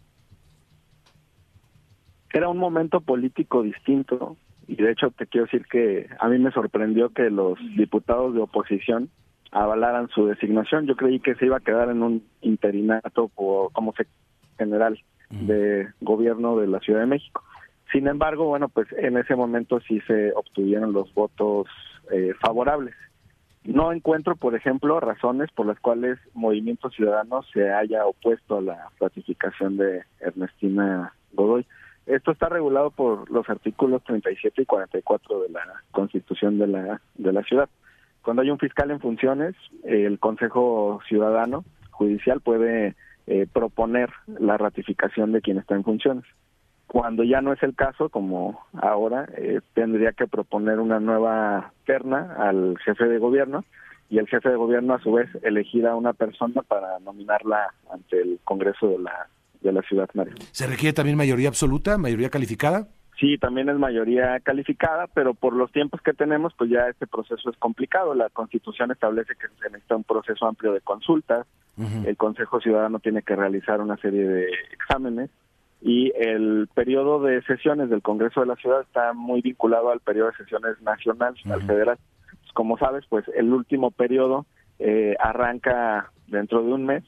Era 2.31 2.47
un 2.47 2.57
momento 2.57 3.01
político 3.01 3.63
distinto 3.63 4.37
y 4.67 4.75
de 4.75 4.91
hecho 4.91 5.11
te 5.11 5.27
quiero 5.27 5.45
decir 5.45 5.65
que 5.67 6.07
a 6.19 6.27
mí 6.27 6.39
me 6.39 6.51
sorprendió 6.51 7.09
que 7.09 7.29
los 7.29 7.57
diputados 7.75 8.33
de 8.33 8.41
oposición 8.41 9.09
avalaran 9.51 10.09
su 10.09 10.27
designación. 10.27 10.85
Yo 10.85 10.95
creí 10.95 11.19
que 11.19 11.35
se 11.35 11.45
iba 11.45 11.57
a 11.57 11.61
quedar 11.61 11.89
en 11.89 12.03
un 12.03 12.23
interinato 12.41 13.31
o 13.35 13.69
como 13.71 13.93
general 14.57 14.99
de 15.29 15.87
gobierno 16.01 16.57
de 16.57 16.67
la 16.67 16.79
Ciudad 16.79 16.99
de 16.99 17.05
México. 17.05 17.43
Sin 17.91 18.07
embargo, 18.07 18.45
bueno, 18.45 18.69
pues 18.69 18.87
en 18.97 19.17
ese 19.17 19.35
momento 19.35 19.79
sí 19.81 20.01
se 20.07 20.33
obtuvieron 20.33 20.93
los 20.93 21.13
votos 21.13 21.67
eh, 22.11 22.33
favorables. 22.41 22.95
No 23.63 23.91
encuentro, 23.91 24.35
por 24.35 24.55
ejemplo, 24.55 24.99
razones 24.99 25.49
por 25.55 25.65
las 25.65 25.79
cuales 25.79 26.19
Movimiento 26.33 26.89
Ciudadano 26.89 27.41
se 27.53 27.71
haya 27.71 28.05
opuesto 28.05 28.57
a 28.57 28.61
la 28.61 28.89
ratificación 28.99 29.77
de 29.77 30.03
Ernestina 30.19 31.13
Godoy. 31.33 31.65
Esto 32.05 32.31
está 32.31 32.49
regulado 32.49 32.91
por 32.91 33.29
los 33.31 33.49
artículos 33.49 34.03
37 34.03 34.61
y 34.61 34.65
44 34.65 35.41
de 35.41 35.49
la 35.49 35.61
Constitución 35.91 36.59
de 36.59 36.67
la 36.67 37.01
de 37.15 37.33
la 37.33 37.41
ciudad 37.43 37.67
Cuando 38.21 38.43
hay 38.43 38.51
un 38.51 38.59
fiscal 38.59 38.91
en 38.91 38.99
funciones, 38.99 39.55
el 39.83 40.19
Consejo 40.19 41.01
Ciudadano 41.07 41.63
Judicial 41.91 42.41
puede 42.41 42.95
eh, 43.27 43.47
proponer 43.51 44.11
la 44.27 44.57
ratificación 44.57 45.31
de 45.31 45.41
quien 45.41 45.57
está 45.57 45.73
en 45.73 45.83
funciones. 45.83 46.25
Cuando 46.85 47.23
ya 47.23 47.41
no 47.41 47.53
es 47.53 47.63
el 47.63 47.73
caso, 47.73 48.09
como 48.09 48.59
ahora, 48.73 49.27
eh, 49.35 49.61
tendría 49.73 50.11
que 50.11 50.27
proponer 50.27 50.79
una 50.79 50.99
nueva 50.99 51.71
terna 51.85 52.35
al 52.37 52.77
jefe 52.85 53.05
de 53.05 53.17
gobierno 53.17 53.65
y 54.09 54.19
el 54.19 54.27
jefe 54.27 54.49
de 54.49 54.55
gobierno 54.55 54.93
a 54.93 54.99
su 54.99 55.13
vez 55.13 55.27
elegir 55.41 55.87
a 55.87 55.95
una 55.95 56.13
persona 56.13 56.61
para 56.61 56.99
nominarla 56.99 57.73
ante 57.91 58.21
el 58.21 58.39
Congreso 58.43 58.87
de 58.89 58.99
la, 58.99 59.27
de 59.65 59.73
la 59.73 59.81
ciudad. 59.81 60.09
Mario. 60.13 60.35
¿Se 60.51 60.67
requiere 60.67 60.93
también 60.93 61.17
mayoría 61.17 61.49
absoluta, 61.49 61.97
mayoría 61.97 62.29
calificada? 62.29 62.87
Sí, 63.19 63.37
también 63.37 63.69
es 63.69 63.77
mayoría 63.77 64.39
calificada, 64.41 65.07
pero 65.07 65.33
por 65.33 65.53
los 65.53 65.71
tiempos 65.71 66.01
que 66.01 66.13
tenemos, 66.13 66.53
pues 66.57 66.69
ya 66.69 66.89
este 66.89 67.07
proceso 67.07 67.49
es 67.49 67.57
complicado. 67.57 68.13
La 68.13 68.29
Constitución 68.29 68.91
establece 68.91 69.35
que 69.35 69.47
se 69.47 69.69
necesita 69.69 69.95
un 69.95 70.03
proceso 70.03 70.45
amplio 70.45 70.73
de 70.73 70.81
consultas, 70.81 71.47
el 72.05 72.15
Consejo 72.15 72.61
Ciudadano 72.61 72.99
tiene 72.99 73.21
que 73.21 73.35
realizar 73.35 73.81
una 73.81 73.97
serie 73.97 74.25
de 74.25 74.47
exámenes 74.71 75.29
y 75.81 76.13
el 76.15 76.69
periodo 76.73 77.21
de 77.21 77.41
sesiones 77.43 77.89
del 77.89 78.01
Congreso 78.01 78.39
de 78.39 78.47
la 78.47 78.55
Ciudad 78.55 78.81
está 78.81 79.11
muy 79.11 79.41
vinculado 79.41 79.91
al 79.91 79.99
periodo 79.99 80.31
de 80.31 80.37
sesiones 80.37 80.81
nacional, 80.81 81.35
al 81.45 81.61
federal. 81.63 81.97
Pues, 82.29 82.51
como 82.53 82.77
sabes, 82.77 83.03
pues 83.09 83.25
el 83.35 83.51
último 83.51 83.91
periodo 83.91 84.45
eh, 84.79 85.15
arranca 85.19 86.11
dentro 86.27 86.63
de 86.63 86.71
un 86.71 86.85
mes 86.85 87.03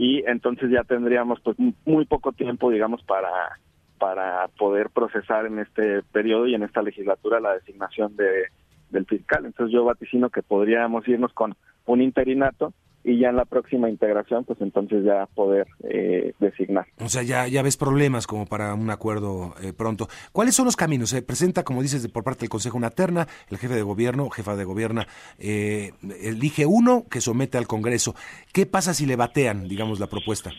y 0.00 0.22
entonces 0.28 0.70
ya 0.70 0.84
tendríamos 0.84 1.40
pues 1.40 1.56
muy 1.84 2.06
poco 2.06 2.30
tiempo, 2.32 2.70
digamos, 2.70 3.02
para 3.02 3.58
para 3.98 4.46
poder 4.56 4.90
procesar 4.90 5.46
en 5.46 5.58
este 5.58 6.04
periodo 6.12 6.46
y 6.46 6.54
en 6.54 6.62
esta 6.62 6.82
legislatura 6.82 7.40
la 7.40 7.54
designación 7.54 8.14
de, 8.14 8.44
del 8.90 9.06
fiscal. 9.06 9.44
Entonces 9.44 9.74
yo 9.74 9.84
vaticino 9.84 10.30
que 10.30 10.40
podríamos 10.40 11.06
irnos 11.08 11.32
con 11.32 11.56
un 11.84 12.00
interinato 12.00 12.72
y 13.08 13.18
ya 13.18 13.30
en 13.30 13.36
la 13.36 13.46
próxima 13.46 13.88
integración, 13.88 14.44
pues 14.44 14.60
entonces 14.60 15.02
ya 15.02 15.24
poder 15.34 15.66
eh, 15.82 16.34
designar. 16.40 16.86
O 17.00 17.08
sea, 17.08 17.22
ya, 17.22 17.48
ya 17.48 17.62
ves 17.62 17.78
problemas 17.78 18.26
como 18.26 18.44
para 18.44 18.74
un 18.74 18.90
acuerdo 18.90 19.54
eh, 19.62 19.72
pronto. 19.72 20.08
¿Cuáles 20.30 20.54
son 20.54 20.66
los 20.66 20.76
caminos? 20.76 21.08
Se 21.08 21.22
presenta, 21.22 21.64
como 21.64 21.80
dices, 21.80 22.06
por 22.08 22.22
parte 22.22 22.40
del 22.40 22.50
Consejo 22.50 22.76
una 22.76 22.90
terna, 22.90 23.26
el 23.50 23.56
jefe 23.56 23.74
de 23.74 23.82
gobierno, 23.82 24.28
jefa 24.28 24.56
de 24.56 24.64
gobierno, 24.64 25.04
eh, 25.38 25.92
elige 26.22 26.66
uno 26.66 27.04
que 27.10 27.22
somete 27.22 27.56
al 27.56 27.66
Congreso. 27.66 28.14
¿Qué 28.52 28.66
pasa 28.66 28.92
si 28.92 29.06
le 29.06 29.16
batean, 29.16 29.68
digamos, 29.68 30.00
la 30.00 30.08
propuesta? 30.08 30.50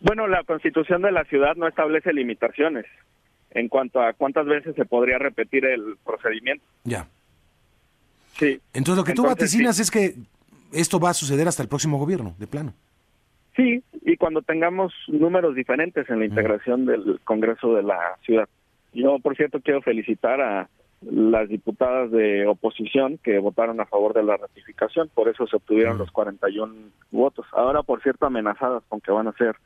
Bueno, 0.00 0.28
la 0.28 0.44
constitución 0.44 1.02
de 1.02 1.10
la 1.10 1.24
ciudad 1.24 1.56
no 1.56 1.66
establece 1.66 2.12
limitaciones 2.12 2.86
en 3.50 3.68
cuanto 3.68 4.00
a 4.00 4.12
cuántas 4.12 4.46
veces 4.46 4.76
se 4.76 4.84
podría 4.84 5.18
repetir 5.18 5.64
el 5.64 5.96
procedimiento. 6.04 6.64
Ya. 6.84 7.08
Sí. 8.34 8.60
Entonces 8.72 8.98
lo 8.98 9.04
que 9.04 9.14
tú 9.14 9.24
vaticinas 9.24 9.80
es 9.80 9.90
que 9.90 10.14
esto 10.72 11.00
va 11.00 11.10
a 11.10 11.14
suceder 11.14 11.48
hasta 11.48 11.62
el 11.62 11.68
próximo 11.68 11.98
gobierno, 11.98 12.34
de 12.38 12.46
plano. 12.46 12.74
Sí, 13.56 13.82
y 14.02 14.16
cuando 14.16 14.42
tengamos 14.42 14.92
números 15.08 15.54
diferentes 15.54 16.08
en 16.08 16.20
la 16.20 16.26
integración 16.26 16.86
del 16.86 17.20
Congreso 17.24 17.74
de 17.74 17.82
la 17.82 17.98
ciudad. 18.24 18.48
Yo, 18.92 19.18
por 19.18 19.36
cierto, 19.36 19.60
quiero 19.60 19.82
felicitar 19.82 20.40
a 20.40 20.68
las 21.00 21.48
diputadas 21.48 22.10
de 22.10 22.46
oposición 22.46 23.18
que 23.18 23.38
votaron 23.38 23.80
a 23.80 23.86
favor 23.86 24.14
de 24.14 24.22
la 24.22 24.36
ratificación, 24.36 25.10
por 25.14 25.28
eso 25.28 25.46
se 25.46 25.56
obtuvieron 25.56 25.98
los 25.98 26.10
41 26.10 26.72
votos. 27.10 27.46
Ahora, 27.52 27.82
por 27.82 28.02
cierto, 28.02 28.26
amenazadas 28.26 28.82
con 28.88 29.00
que 29.00 29.12
van 29.12 29.28
a 29.28 29.32
ser 29.32 29.56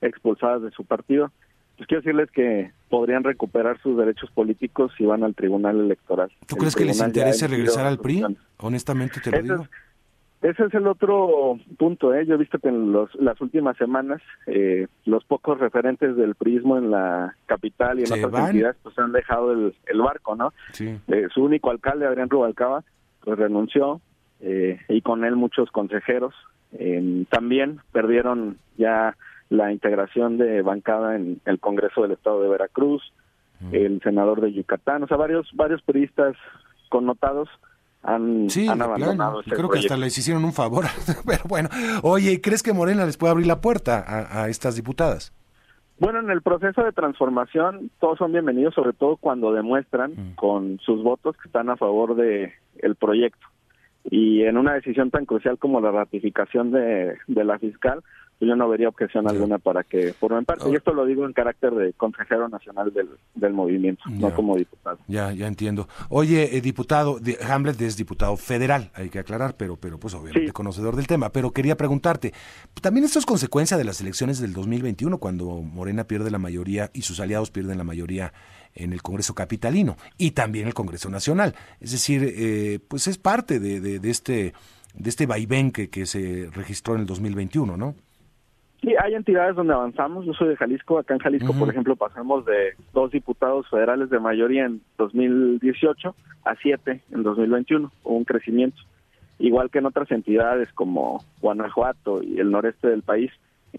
expulsadas 0.00 0.62
de 0.62 0.70
su 0.70 0.84
partido, 0.84 1.32
pues 1.76 1.86
quiero 1.86 2.02
decirles 2.02 2.30
que 2.30 2.72
podrían 2.88 3.24
recuperar 3.24 3.80
sus 3.80 3.96
derechos 3.96 4.30
políticos 4.32 4.92
si 4.98 5.04
van 5.04 5.22
al 5.22 5.34
Tribunal 5.34 5.78
Electoral. 5.78 6.30
¿Tú 6.46 6.56
crees 6.56 6.74
que 6.74 6.84
les 6.84 7.00
interese 7.00 7.46
regresar 7.46 7.86
al 7.86 7.98
PRI? 7.98 8.24
Honestamente 8.58 9.20
te 9.20 9.30
lo 9.30 9.42
digo. 9.42 9.68
Ese 10.40 10.64
es 10.64 10.74
el 10.74 10.86
otro 10.86 11.58
punto. 11.78 12.14
¿eh? 12.14 12.24
Yo 12.24 12.34
he 12.34 12.38
visto 12.38 12.58
que 12.58 12.68
en 12.68 12.92
los, 12.92 13.12
las 13.16 13.40
últimas 13.40 13.76
semanas 13.76 14.22
eh, 14.46 14.86
los 15.04 15.24
pocos 15.24 15.58
referentes 15.58 16.16
del 16.16 16.36
PRIismo 16.36 16.78
en 16.78 16.90
la 16.90 17.34
capital 17.46 17.98
y 17.98 18.04
en 18.04 18.24
otras 18.24 18.46
entidades 18.46 18.76
pues 18.82 18.98
han 18.98 19.12
dejado 19.12 19.52
el, 19.52 19.74
el 19.86 20.00
barco, 20.00 20.36
¿no? 20.36 20.52
Sí. 20.72 20.96
Eh, 21.08 21.26
su 21.34 21.42
único 21.42 21.70
alcalde, 21.70 22.06
Adrián 22.06 22.30
Rubalcaba, 22.30 22.84
pues 23.24 23.38
renunció 23.38 24.00
eh, 24.40 24.78
y 24.88 25.00
con 25.02 25.24
él 25.24 25.34
muchos 25.34 25.70
consejeros. 25.70 26.34
Eh, 26.72 27.24
también 27.30 27.80
perdieron 27.92 28.58
ya 28.76 29.16
la 29.50 29.72
integración 29.72 30.38
de 30.38 30.62
bancada 30.62 31.16
en 31.16 31.40
el 31.46 31.58
Congreso 31.58 32.02
del 32.02 32.12
Estado 32.12 32.42
de 32.42 32.48
Veracruz, 32.48 33.02
el 33.72 34.00
senador 34.02 34.40
de 34.40 34.52
Yucatán, 34.52 35.02
o 35.02 35.08
sea, 35.08 35.16
varios 35.16 35.50
varios 35.54 35.82
periodistas 35.82 36.36
connotados 36.90 37.48
han, 38.02 38.48
sí, 38.48 38.68
han 38.68 38.80
abandonado 38.80 39.42
Creo 39.42 39.68
que 39.68 39.80
hasta 39.80 39.96
les 39.96 40.16
hicieron 40.16 40.44
un 40.44 40.52
favor, 40.52 40.84
pero 41.26 41.42
bueno, 41.48 41.68
oye, 42.02 42.40
¿crees 42.40 42.62
que 42.62 42.72
Morena 42.72 43.04
les 43.04 43.16
puede 43.16 43.32
abrir 43.32 43.46
la 43.46 43.60
puerta 43.60 44.04
a, 44.06 44.48
estas 44.48 44.76
diputadas? 44.76 45.32
Bueno, 45.98 46.20
en 46.20 46.30
el 46.30 46.42
proceso 46.42 46.84
de 46.84 46.92
transformación 46.92 47.90
todos 47.98 48.18
son 48.18 48.32
bienvenidos, 48.32 48.74
sobre 48.74 48.92
todo 48.92 49.16
cuando 49.16 49.52
demuestran 49.52 50.34
con 50.36 50.78
sus 50.78 51.02
votos 51.02 51.36
que 51.36 51.48
están 51.48 51.70
a 51.70 51.76
favor 51.76 52.14
de 52.14 52.52
el 52.78 52.94
proyecto. 52.94 53.46
Y 54.08 54.44
en 54.44 54.56
una 54.56 54.74
decisión 54.74 55.10
tan 55.10 55.26
crucial 55.26 55.58
como 55.58 55.80
la 55.80 55.90
ratificación 55.90 56.70
de, 56.70 57.18
de 57.26 57.44
la 57.44 57.58
fiscal, 57.58 58.02
yo 58.46 58.54
no 58.54 58.68
vería 58.68 58.88
objeción 58.88 59.28
alguna 59.28 59.58
para 59.58 59.82
que 59.82 60.12
formen 60.12 60.44
parte. 60.44 60.70
Y 60.70 60.76
esto 60.76 60.92
lo 60.92 61.04
digo 61.04 61.26
en 61.26 61.32
carácter 61.32 61.72
de 61.74 61.92
consejero 61.94 62.48
nacional 62.48 62.92
del, 62.92 63.08
del 63.34 63.52
movimiento, 63.52 64.02
no 64.10 64.32
como 64.32 64.56
diputado. 64.56 64.98
Ya, 65.08 65.32
ya 65.32 65.46
entiendo. 65.46 65.88
Oye, 66.08 66.56
eh, 66.56 66.60
diputado, 66.60 67.18
Hamlet 67.48 67.80
es 67.80 67.96
diputado 67.96 68.36
federal, 68.36 68.90
hay 68.94 69.08
que 69.10 69.18
aclarar, 69.18 69.56
pero, 69.56 69.76
pero 69.76 69.98
pues 69.98 70.14
obviamente 70.14 70.52
conocedor 70.52 70.94
del 70.94 71.06
tema. 71.06 71.30
Pero 71.30 71.50
quería 71.50 71.76
preguntarte, 71.76 72.32
también 72.80 73.04
esto 73.04 73.18
es 73.18 73.26
consecuencia 73.26 73.76
de 73.76 73.84
las 73.84 74.00
elecciones 74.00 74.38
del 74.38 74.52
2021, 74.52 75.18
cuando 75.18 75.46
Morena 75.62 76.04
pierde 76.04 76.30
la 76.30 76.38
mayoría 76.38 76.90
y 76.92 77.02
sus 77.02 77.18
aliados 77.20 77.50
pierden 77.50 77.78
la 77.78 77.84
mayoría 77.84 78.32
en 78.74 78.92
el 78.92 79.02
Congreso 79.02 79.34
Capitalino 79.34 79.96
y 80.16 80.30
también 80.32 80.68
el 80.68 80.74
Congreso 80.74 81.10
Nacional. 81.10 81.54
Es 81.80 81.90
decir, 81.90 82.22
eh, 82.24 82.78
pues 82.86 83.08
es 83.08 83.18
parte 83.18 83.58
de, 83.58 83.80
de, 83.80 83.98
de 83.98 84.10
este 84.10 84.54
de 84.94 85.10
este 85.10 85.26
vaivén 85.26 85.70
que, 85.70 85.90
que 85.90 86.06
se 86.06 86.48
registró 86.52 86.94
en 86.94 87.02
el 87.02 87.06
2021, 87.06 87.76
¿no? 87.76 87.94
Sí, 88.80 88.94
hay 89.02 89.14
entidades 89.14 89.56
donde 89.56 89.74
avanzamos. 89.74 90.24
Yo 90.24 90.32
soy 90.34 90.48
de 90.48 90.56
Jalisco. 90.56 90.98
Acá 90.98 91.14
en 91.14 91.20
Jalisco, 91.20 91.52
por 91.52 91.68
ejemplo, 91.68 91.96
pasamos 91.96 92.44
de 92.44 92.74
dos 92.92 93.10
diputados 93.10 93.68
federales 93.68 94.08
de 94.08 94.20
mayoría 94.20 94.66
en 94.66 94.80
2018 94.98 96.14
a 96.44 96.54
siete 96.56 97.00
en 97.10 97.24
2021. 97.24 97.90
Hubo 98.04 98.16
un 98.16 98.24
crecimiento. 98.24 98.80
Igual 99.40 99.70
que 99.70 99.78
en 99.78 99.86
otras 99.86 100.10
entidades 100.12 100.72
como 100.72 101.24
Guanajuato 101.40 102.22
y 102.22 102.38
el 102.38 102.50
noreste 102.50 102.88
del 102.88 103.02
país, 103.02 103.32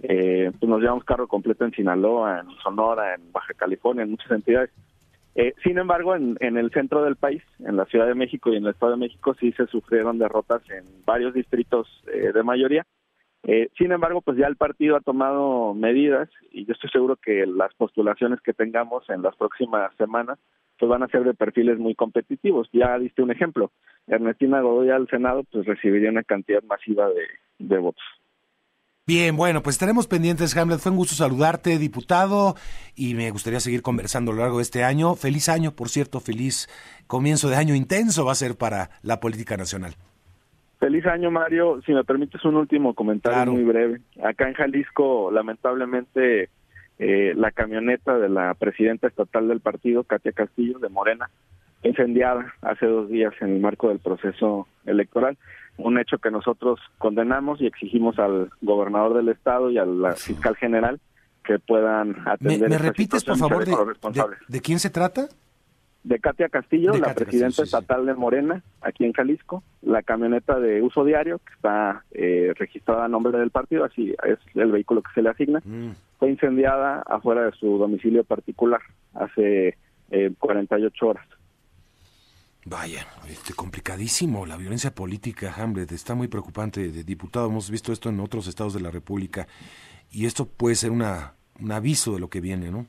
eh, 0.03 0.51
pues 0.59 0.69
nos 0.69 0.81
llevamos 0.81 1.05
carro 1.05 1.27
completo 1.27 1.65
en 1.65 1.71
Sinaloa, 1.71 2.41
en 2.41 2.49
Sonora, 2.61 3.15
en 3.15 3.31
Baja 3.31 3.53
California, 3.53 4.03
en 4.03 4.11
muchas 4.11 4.31
entidades. 4.31 4.69
Eh, 5.35 5.53
sin 5.63 5.77
embargo, 5.77 6.15
en, 6.15 6.37
en, 6.41 6.57
el 6.57 6.71
centro 6.71 7.03
del 7.03 7.15
país, 7.15 7.41
en 7.59 7.77
la 7.77 7.85
Ciudad 7.85 8.07
de 8.07 8.15
México 8.15 8.51
y 8.51 8.57
en 8.57 8.65
el 8.65 8.71
Estado 8.71 8.93
de 8.93 8.97
México, 8.97 9.33
sí 9.39 9.53
se 9.53 9.67
sufrieron 9.67 10.17
derrotas 10.17 10.61
en 10.69 10.83
varios 11.05 11.33
distritos 11.33 11.87
eh, 12.13 12.31
de 12.33 12.43
mayoría 12.43 12.85
eh, 13.43 13.69
sin 13.77 13.91
embargo, 13.91 14.21
pues 14.21 14.37
ya 14.37 14.47
el 14.47 14.57
partido 14.57 14.95
ha 14.95 15.01
tomado 15.01 15.73
medidas 15.73 16.29
y 16.51 16.65
yo 16.65 16.73
estoy 16.73 16.89
seguro 16.89 17.15
que 17.15 17.45
las 17.45 17.73
postulaciones 17.75 18.41
que 18.41 18.53
tengamos 18.53 19.09
en 19.09 19.21
las 19.21 19.35
próximas 19.35 19.95
semanas 19.97 20.39
pues 20.77 20.89
van 20.89 21.03
a 21.03 21.07
ser 21.07 21.23
de 21.23 21.33
perfiles 21.33 21.77
muy 21.77 21.95
competitivos. 21.95 22.69
Ya 22.71 22.97
diste 22.97 23.21
un 23.21 23.31
ejemplo. 23.31 23.71
Ernestina 24.07 24.61
Godoy 24.61 24.89
al 24.89 25.07
Senado 25.09 25.43
pues 25.51 25.65
recibiría 25.65 26.09
una 26.09 26.23
cantidad 26.23 26.63
masiva 26.63 27.07
de, 27.09 27.25
de 27.59 27.77
votos. 27.77 28.03
Bien, 29.05 29.35
bueno, 29.35 29.63
pues 29.63 29.75
estaremos 29.75 30.05
pendientes, 30.05 30.55
Hamlet. 30.55 30.79
Fue 30.79 30.91
un 30.91 30.97
gusto 30.97 31.15
saludarte, 31.15 31.79
diputado, 31.79 32.55
y 32.95 33.15
me 33.15 33.31
gustaría 33.31 33.59
seguir 33.59 33.81
conversando 33.81 34.31
a 34.31 34.35
lo 34.35 34.41
largo 34.41 34.57
de 34.57 34.63
este 34.63 34.83
año. 34.83 35.15
Feliz 35.15 35.49
año, 35.49 35.75
por 35.75 35.89
cierto, 35.89 36.19
feliz 36.19 36.69
comienzo 37.07 37.49
de 37.49 37.55
año 37.55 37.73
intenso 37.73 38.23
va 38.23 38.33
a 38.33 38.35
ser 38.35 38.55
para 38.55 38.91
la 39.01 39.19
política 39.19 39.57
nacional. 39.57 39.95
Feliz 40.79 41.05
año, 41.05 41.29
Mario. 41.29 41.81
Si 41.85 41.91
me 41.91 42.05
permites 42.05 42.43
un 42.45 42.55
último 42.55 42.93
comentario 42.93 43.51
muy 43.51 43.63
breve. 43.63 43.99
Acá 44.23 44.47
en 44.47 44.53
Jalisco, 44.53 45.29
lamentablemente, 45.29 46.49
eh, 46.99 47.33
la 47.35 47.51
camioneta 47.51 48.17
de 48.17 48.29
la 48.29 48.53
presidenta 48.53 49.07
estatal 49.07 49.49
del 49.49 49.59
partido, 49.59 50.05
Katia 50.05 50.31
Castillo, 50.31 50.79
de 50.79 50.87
Morena, 50.87 51.29
incendiada 51.83 52.53
hace 52.61 52.85
dos 52.85 53.09
días 53.09 53.33
en 53.41 53.55
el 53.55 53.59
marco 53.59 53.89
del 53.89 53.99
proceso 53.99 54.67
electoral. 54.85 55.37
Un 55.77 55.99
hecho 55.99 56.17
que 56.17 56.31
nosotros 56.31 56.79
condenamos 56.97 57.59
y 57.61 57.67
exigimos 57.67 58.17
al 58.17 58.49
gobernador 58.61 59.15
del 59.15 59.29
estado 59.29 59.69
y 59.71 59.77
al 59.77 60.15
fiscal 60.15 60.55
general 60.55 60.99
que 61.43 61.59
puedan 61.59 62.15
atender. 62.25 62.69
¿Me, 62.69 62.77
repites, 62.77 63.25
por 63.25 63.37
favor, 63.37 63.65
de 63.65 64.61
quién 64.61 64.79
se 64.79 64.89
trata? 64.89 65.27
De 66.03 66.19
Katia 66.19 66.49
Castillo, 66.49 66.93
la 66.93 67.13
presidenta 67.13 67.63
estatal 67.63 68.05
de 68.05 68.13
Morena, 68.13 68.63
aquí 68.81 69.05
en 69.05 69.13
Jalisco, 69.13 69.63
la 69.81 70.01
camioneta 70.01 70.59
de 70.59 70.81
uso 70.81 71.03
diario, 71.03 71.39
que 71.39 71.53
está 71.53 72.03
eh, 72.11 72.53
registrada 72.57 73.05
a 73.05 73.09
nombre 73.09 73.37
del 73.37 73.51
partido, 73.51 73.83
así 73.83 74.15
es 74.23 74.39
el 74.55 74.71
vehículo 74.71 75.01
que 75.01 75.11
se 75.13 75.21
le 75.21 75.29
asigna, 75.29 75.61
mm. 75.63 75.91
fue 76.17 76.29
incendiada 76.29 77.01
afuera 77.05 77.45
de 77.45 77.51
su 77.51 77.77
domicilio 77.77 78.23
particular 78.23 78.81
hace 79.13 79.77
eh, 80.11 80.31
48 80.39 81.07
horas. 81.07 81.27
Vaya, 82.65 83.07
este, 83.27 83.53
complicadísimo 83.53 84.45
la 84.45 84.57
violencia 84.57 84.93
política, 84.93 85.53
Hamlet, 85.57 85.91
está 85.91 86.13
muy 86.13 86.27
preocupante. 86.27 86.91
De 86.91 87.03
diputado, 87.03 87.47
hemos 87.47 87.71
visto 87.71 87.91
esto 87.91 88.09
en 88.09 88.19
otros 88.19 88.47
estados 88.47 88.73
de 88.73 88.81
la 88.81 88.91
República 88.91 89.47
y 90.11 90.25
esto 90.25 90.45
puede 90.45 90.75
ser 90.75 90.91
una, 90.91 91.33
un 91.59 91.71
aviso 91.71 92.13
de 92.13 92.19
lo 92.19 92.29
que 92.29 92.41
viene, 92.41 92.69
¿no? 92.69 92.87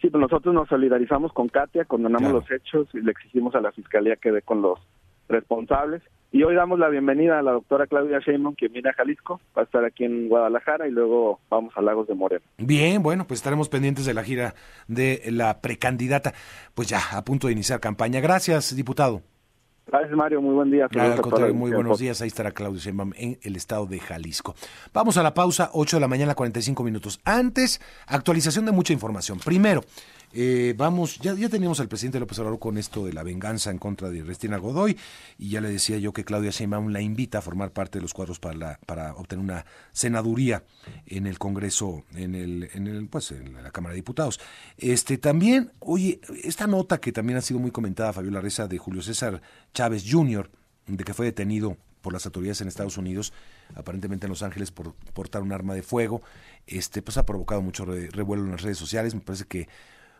Sí, 0.00 0.10
pues 0.10 0.20
nosotros 0.20 0.54
nos 0.54 0.68
solidarizamos 0.68 1.32
con 1.32 1.48
Katia, 1.48 1.84
condenamos 1.84 2.32
los 2.32 2.50
hechos 2.50 2.88
y 2.94 3.00
le 3.00 3.10
exigimos 3.10 3.54
a 3.54 3.60
la 3.60 3.72
Fiscalía 3.72 4.16
que 4.16 4.30
dé 4.30 4.42
con 4.42 4.62
los 4.62 4.78
responsables. 5.28 6.02
Y 6.30 6.42
hoy 6.42 6.54
damos 6.54 6.78
la 6.78 6.88
bienvenida 6.88 7.38
a 7.38 7.42
la 7.42 7.52
doctora 7.52 7.86
Claudia 7.86 8.18
Sheinbaum, 8.18 8.54
que 8.54 8.68
viene 8.68 8.90
a 8.90 8.92
Jalisco, 8.92 9.40
va 9.56 9.62
a 9.62 9.64
estar 9.64 9.84
aquí 9.84 10.04
en 10.04 10.28
Guadalajara 10.28 10.86
y 10.86 10.90
luego 10.90 11.40
vamos 11.48 11.72
a 11.76 11.80
Lagos 11.80 12.06
de 12.06 12.14
Moreno. 12.14 12.42
Bien, 12.58 13.02
bueno, 13.02 13.26
pues 13.26 13.40
estaremos 13.40 13.70
pendientes 13.70 14.04
de 14.04 14.12
la 14.12 14.22
gira 14.22 14.54
de 14.88 15.22
la 15.30 15.60
precandidata, 15.62 16.34
pues 16.74 16.88
ya 16.88 17.00
a 17.12 17.24
punto 17.24 17.46
de 17.46 17.54
iniciar 17.54 17.80
campaña. 17.80 18.20
Gracias, 18.20 18.76
diputado. 18.76 19.22
Gracias, 19.90 20.12
Mario. 20.12 20.42
Muy 20.42 20.54
buen 20.54 20.70
día. 20.70 20.86
al 20.90 21.20
contrario, 21.20 21.54
muy 21.54 21.70
buenos 21.70 21.98
días. 21.98 22.20
Ahí 22.20 22.28
estará 22.28 22.50
Claudio 22.50 22.78
Sheinbaum 22.78 23.12
en 23.16 23.38
el 23.42 23.56
estado 23.56 23.86
de 23.86 23.98
Jalisco. 23.98 24.54
Vamos 24.92 25.16
a 25.16 25.22
la 25.22 25.32
pausa, 25.32 25.70
8 25.72 25.96
de 25.96 26.00
la 26.00 26.08
mañana, 26.08 26.34
45 26.34 26.84
minutos. 26.84 27.20
Antes, 27.24 27.80
actualización 28.06 28.66
de 28.66 28.72
mucha 28.72 28.92
información. 28.92 29.38
Primero, 29.38 29.82
eh, 30.32 30.74
vamos, 30.76 31.18
ya, 31.18 31.34
ya 31.34 31.48
teníamos 31.48 31.80
al 31.80 31.88
presidente 31.88 32.20
López 32.20 32.38
Obrador 32.38 32.58
con 32.58 32.76
esto 32.78 33.06
de 33.06 33.12
la 33.12 33.22
venganza 33.22 33.70
en 33.70 33.78
contra 33.78 34.10
de 34.10 34.22
Restina 34.22 34.58
Godoy 34.58 34.96
y 35.38 35.50
ya 35.50 35.60
le 35.60 35.70
decía 35.70 35.98
yo 35.98 36.12
que 36.12 36.24
Claudia 36.24 36.50
Sheinbaum 36.50 36.88
la 36.88 37.00
invita 37.00 37.38
a 37.38 37.42
formar 37.42 37.72
parte 37.72 37.98
de 37.98 38.02
los 38.02 38.12
cuadros 38.12 38.38
para, 38.38 38.56
la, 38.56 38.80
para 38.86 39.14
obtener 39.14 39.42
una 39.44 39.64
senaduría 39.92 40.64
en 41.06 41.26
el 41.26 41.38
Congreso, 41.38 42.04
en 42.14 42.34
el, 42.34 42.68
en 42.74 42.86
el, 42.86 43.08
pues 43.08 43.30
en 43.30 43.62
la 43.62 43.70
Cámara 43.70 43.92
de 43.92 43.96
Diputados. 43.96 44.38
Este 44.76 45.18
también, 45.18 45.72
oye, 45.78 46.20
esta 46.44 46.66
nota 46.66 46.98
que 46.98 47.12
también 47.12 47.38
ha 47.38 47.42
sido 47.42 47.60
muy 47.60 47.70
comentada, 47.70 48.12
Fabiola 48.12 48.40
Reza, 48.40 48.68
de 48.68 48.78
Julio 48.78 49.02
César 49.02 49.40
Chávez 49.72 50.04
Jr., 50.08 50.50
de 50.86 51.04
que 51.04 51.14
fue 51.14 51.26
detenido 51.26 51.76
por 52.00 52.12
las 52.12 52.26
autoridades 52.26 52.60
en 52.60 52.68
Estados 52.68 52.96
Unidos, 52.96 53.32
aparentemente 53.74 54.26
en 54.26 54.30
Los 54.30 54.42
Ángeles, 54.42 54.70
por 54.70 54.94
portar 55.12 55.42
un 55.42 55.52
arma 55.52 55.74
de 55.74 55.82
fuego, 55.82 56.22
este, 56.66 57.02
pues 57.02 57.18
ha 57.18 57.26
provocado 57.26 57.60
mucho 57.60 57.84
revuelo 57.84 58.44
en 58.44 58.52
las 58.52 58.62
redes 58.62 58.78
sociales. 58.78 59.14
Me 59.14 59.20
parece 59.20 59.44
que 59.44 59.68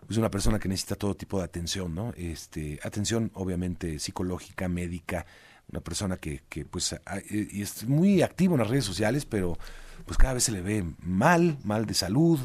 es 0.08 0.16
una 0.16 0.30
persona 0.30 0.58
que 0.58 0.68
necesita 0.68 0.96
todo 0.96 1.14
tipo 1.14 1.38
de 1.38 1.44
atención, 1.44 1.94
¿no? 1.94 2.12
Este, 2.16 2.78
atención 2.82 3.30
obviamente 3.34 3.98
psicológica, 3.98 4.68
médica, 4.68 5.26
una 5.70 5.80
persona 5.80 6.16
que, 6.16 6.42
que 6.48 6.64
pues 6.64 6.96
y 7.30 7.62
es 7.62 7.86
muy 7.86 8.22
activo 8.22 8.54
en 8.54 8.60
las 8.60 8.70
redes 8.70 8.84
sociales, 8.84 9.26
pero 9.26 9.58
pues 10.06 10.16
cada 10.16 10.34
vez 10.34 10.44
se 10.44 10.52
le 10.52 10.62
ve 10.62 10.84
mal, 11.00 11.58
mal 11.64 11.84
de 11.84 11.94
salud, 11.94 12.38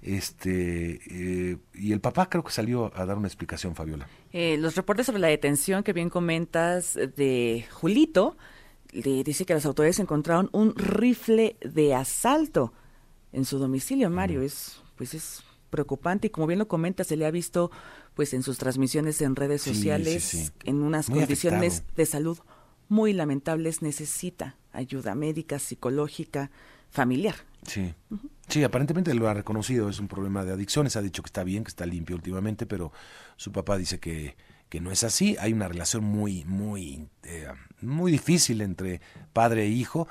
este 0.00 1.00
eh, 1.10 1.56
y 1.74 1.92
el 1.92 2.00
papá 2.00 2.28
creo 2.28 2.44
que 2.44 2.52
salió 2.52 2.92
a 2.94 3.04
dar 3.04 3.16
una 3.16 3.26
explicación, 3.26 3.74
Fabiola. 3.74 4.06
Eh, 4.32 4.56
los 4.58 4.76
reportes 4.76 5.06
sobre 5.06 5.20
la 5.20 5.28
detención 5.28 5.82
que 5.82 5.92
bien 5.92 6.10
comentas 6.10 6.94
de 6.94 7.66
Julito, 7.72 8.36
le 8.92 9.24
dice 9.24 9.44
que 9.44 9.54
las 9.54 9.66
autoridades 9.66 9.98
encontraron 9.98 10.48
un 10.52 10.74
rifle 10.76 11.56
de 11.60 11.94
asalto 11.94 12.72
en 13.32 13.44
su 13.44 13.58
domicilio, 13.58 14.08
Mario, 14.08 14.42
es 14.42 14.80
pues 14.96 15.14
es 15.14 15.42
preocupante 15.70 16.28
y 16.28 16.30
como 16.30 16.46
bien 16.46 16.58
lo 16.58 16.68
comenta, 16.68 17.04
se 17.04 17.16
le 17.16 17.26
ha 17.26 17.30
visto 17.30 17.70
pues 18.14 18.34
en 18.34 18.42
sus 18.42 18.58
transmisiones 18.58 19.20
en 19.20 19.36
redes 19.36 19.62
sociales 19.62 20.52
en 20.64 20.82
unas 20.82 21.08
condiciones 21.08 21.84
de 21.96 22.06
salud 22.06 22.38
muy 22.88 23.12
lamentables, 23.12 23.82
necesita 23.82 24.56
ayuda 24.72 25.14
médica, 25.14 25.58
psicológica, 25.58 26.50
familiar. 26.90 27.34
Sí. 27.66 27.94
Sí, 28.48 28.64
aparentemente 28.64 29.12
lo 29.14 29.28
ha 29.28 29.34
reconocido, 29.34 29.90
es 29.90 30.00
un 30.00 30.08
problema 30.08 30.42
de 30.42 30.52
adicciones, 30.52 30.96
ha 30.96 31.02
dicho 31.02 31.22
que 31.22 31.28
está 31.28 31.44
bien, 31.44 31.64
que 31.64 31.68
está 31.68 31.84
limpio 31.84 32.16
últimamente, 32.16 32.64
pero 32.64 32.92
su 33.36 33.52
papá 33.52 33.76
dice 33.76 34.00
que, 34.00 34.36
que 34.70 34.80
no 34.80 34.90
es 34.90 35.04
así, 35.04 35.36
hay 35.38 35.52
una 35.52 35.68
relación 35.68 36.02
muy, 36.02 36.44
muy, 36.46 37.08
eh, 37.24 37.48
muy 37.82 38.10
difícil 38.10 38.62
entre 38.62 39.02
padre 39.34 39.64
e 39.64 39.68
hijo, 39.68 40.08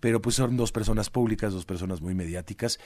pero 0.00 0.20
pues 0.20 0.36
son 0.36 0.58
dos 0.58 0.70
personas 0.70 1.08
públicas, 1.08 1.54
dos 1.54 1.64
personas 1.64 2.02
muy 2.02 2.14
mediáticas 2.14 2.78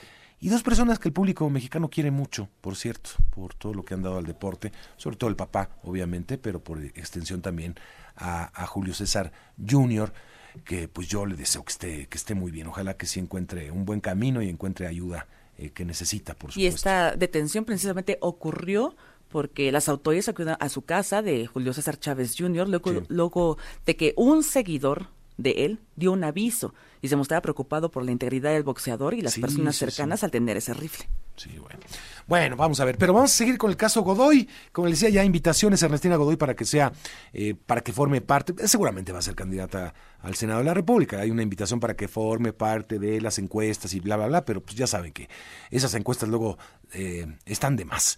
y 0.43 0.49
dos 0.49 0.61
personas 0.61 0.99
que 0.99 1.07
el 1.07 1.13
público 1.13 1.49
mexicano 1.49 1.89
quiere 1.89 2.11
mucho, 2.11 2.49
por 2.59 2.75
cierto, 2.75 3.11
por 3.33 3.53
todo 3.53 3.73
lo 3.73 3.85
que 3.85 3.93
han 3.93 4.01
dado 4.01 4.17
al 4.17 4.25
deporte, 4.25 4.73
sobre 4.97 5.15
todo 5.15 5.29
el 5.29 5.37
papá, 5.37 5.69
obviamente, 5.83 6.37
pero 6.37 6.61
por 6.61 6.83
extensión 6.83 7.41
también 7.41 7.75
a, 8.17 8.67
Julio 8.67 8.93
César 8.93 9.31
Jr., 9.65 10.11
que 10.65 10.89
pues 10.89 11.07
yo 11.07 11.25
le 11.25 11.37
deseo 11.37 11.63
que 11.63 11.71
esté, 11.71 12.07
que 12.07 12.17
esté 12.17 12.35
muy 12.35 12.51
bien. 12.51 12.67
Ojalá 12.67 12.97
que 12.97 13.05
sí 13.05 13.21
encuentre 13.21 13.71
un 13.71 13.85
buen 13.85 14.01
camino 14.01 14.41
y 14.41 14.49
encuentre 14.49 14.85
ayuda 14.85 15.27
eh, 15.57 15.69
que 15.69 15.85
necesita, 15.85 16.33
por 16.33 16.51
supuesto. 16.51 16.59
Y 16.59 16.65
esta 16.65 17.15
detención 17.15 17.63
precisamente 17.63 18.17
ocurrió 18.19 18.97
porque 19.29 19.71
las 19.71 19.87
autoridades 19.87 20.27
acudieron 20.27 20.57
a 20.59 20.67
su 20.67 20.81
casa 20.81 21.21
de 21.21 21.47
Julio 21.47 21.71
César 21.71 21.97
Chávez 21.97 22.35
Jr. 22.37 22.67
Luego, 22.67 23.03
luego 23.07 23.57
de 23.85 23.95
que 23.95 24.13
un 24.17 24.43
seguidor 24.43 25.07
de 25.37 25.51
él 25.65 25.79
dio 25.95 26.11
un 26.11 26.23
aviso 26.23 26.73
y 27.01 27.07
se 27.07 27.15
mostraba 27.15 27.41
preocupado 27.41 27.91
por 27.91 28.03
la 28.03 28.11
integridad 28.11 28.51
del 28.51 28.63
boxeador 28.63 29.13
y 29.13 29.21
las 29.21 29.37
personas 29.37 29.75
cercanas 29.75 30.23
al 30.23 30.31
tener 30.31 30.57
ese 30.57 30.73
rifle. 30.73 31.07
Sí, 31.35 31.57
bueno. 31.59 31.79
Bueno, 32.27 32.55
vamos 32.55 32.79
a 32.79 32.85
ver, 32.85 32.97
pero 32.97 33.11
vamos 33.11 33.31
a 33.31 33.35
seguir 33.35 33.57
con 33.57 33.69
el 33.69 33.75
caso 33.75 34.01
Godoy. 34.01 34.47
Como 34.71 34.87
le 34.87 34.93
decía, 34.93 35.09
ya 35.09 35.23
invitaciones 35.25 35.81
a 35.83 35.87
Ernestina 35.87 36.15
Godoy 36.15 36.37
para 36.37 36.55
que 36.55 36.63
sea, 36.63 36.93
eh, 37.33 37.53
para 37.53 37.81
que 37.81 37.91
forme 37.91 38.21
parte, 38.21 38.53
eh, 38.59 38.67
seguramente 38.67 39.11
va 39.11 39.19
a 39.19 39.23
ser 39.23 39.35
candidata 39.35 39.93
al 40.21 40.35
Senado 40.35 40.59
de 40.59 40.65
la 40.65 40.73
República. 40.73 41.19
Hay 41.19 41.31
una 41.31 41.43
invitación 41.43 41.79
para 41.79 41.95
que 41.95 42.07
forme 42.07 42.53
parte 42.53 42.97
de 42.97 43.19
las 43.19 43.39
encuestas 43.39 43.93
y 43.93 43.99
bla, 43.99 44.15
bla, 44.15 44.27
bla, 44.27 44.45
pero 44.45 44.61
pues 44.61 44.77
ya 44.77 44.87
saben 44.87 45.11
que 45.11 45.27
esas 45.69 45.93
encuestas 45.95 46.29
luego 46.29 46.57
eh, 46.93 47.27
están 47.45 47.75
de 47.75 47.85
más. 47.85 48.17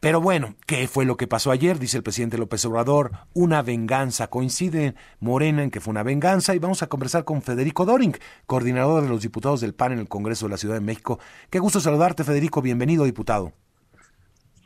Pero 0.00 0.20
bueno, 0.20 0.56
¿qué 0.66 0.88
fue 0.88 1.04
lo 1.04 1.16
que 1.16 1.28
pasó 1.28 1.50
ayer? 1.50 1.78
Dice 1.78 1.98
el 1.98 2.02
presidente 2.02 2.38
López 2.38 2.64
Obrador, 2.64 3.12
una 3.34 3.62
venganza. 3.62 4.28
Coincide 4.28 4.94
Morena 5.20 5.62
en 5.62 5.70
que 5.70 5.80
fue 5.80 5.92
una 5.92 6.02
venganza 6.02 6.54
y 6.54 6.58
vamos 6.58 6.82
a 6.82 6.88
conversar 6.88 7.11
con 7.20 7.42
Federico 7.42 7.84
Doring, 7.84 8.16
coordinador 8.46 9.02
de 9.02 9.10
los 9.10 9.20
diputados 9.20 9.60
del 9.60 9.74
PAN 9.74 9.92
en 9.92 9.98
el 9.98 10.08
Congreso 10.08 10.46
de 10.46 10.52
la 10.52 10.56
Ciudad 10.56 10.76
de 10.76 10.80
México. 10.80 11.18
Qué 11.50 11.58
gusto 11.58 11.80
saludarte, 11.80 12.24
Federico. 12.24 12.62
Bienvenido, 12.62 13.04
diputado. 13.04 13.52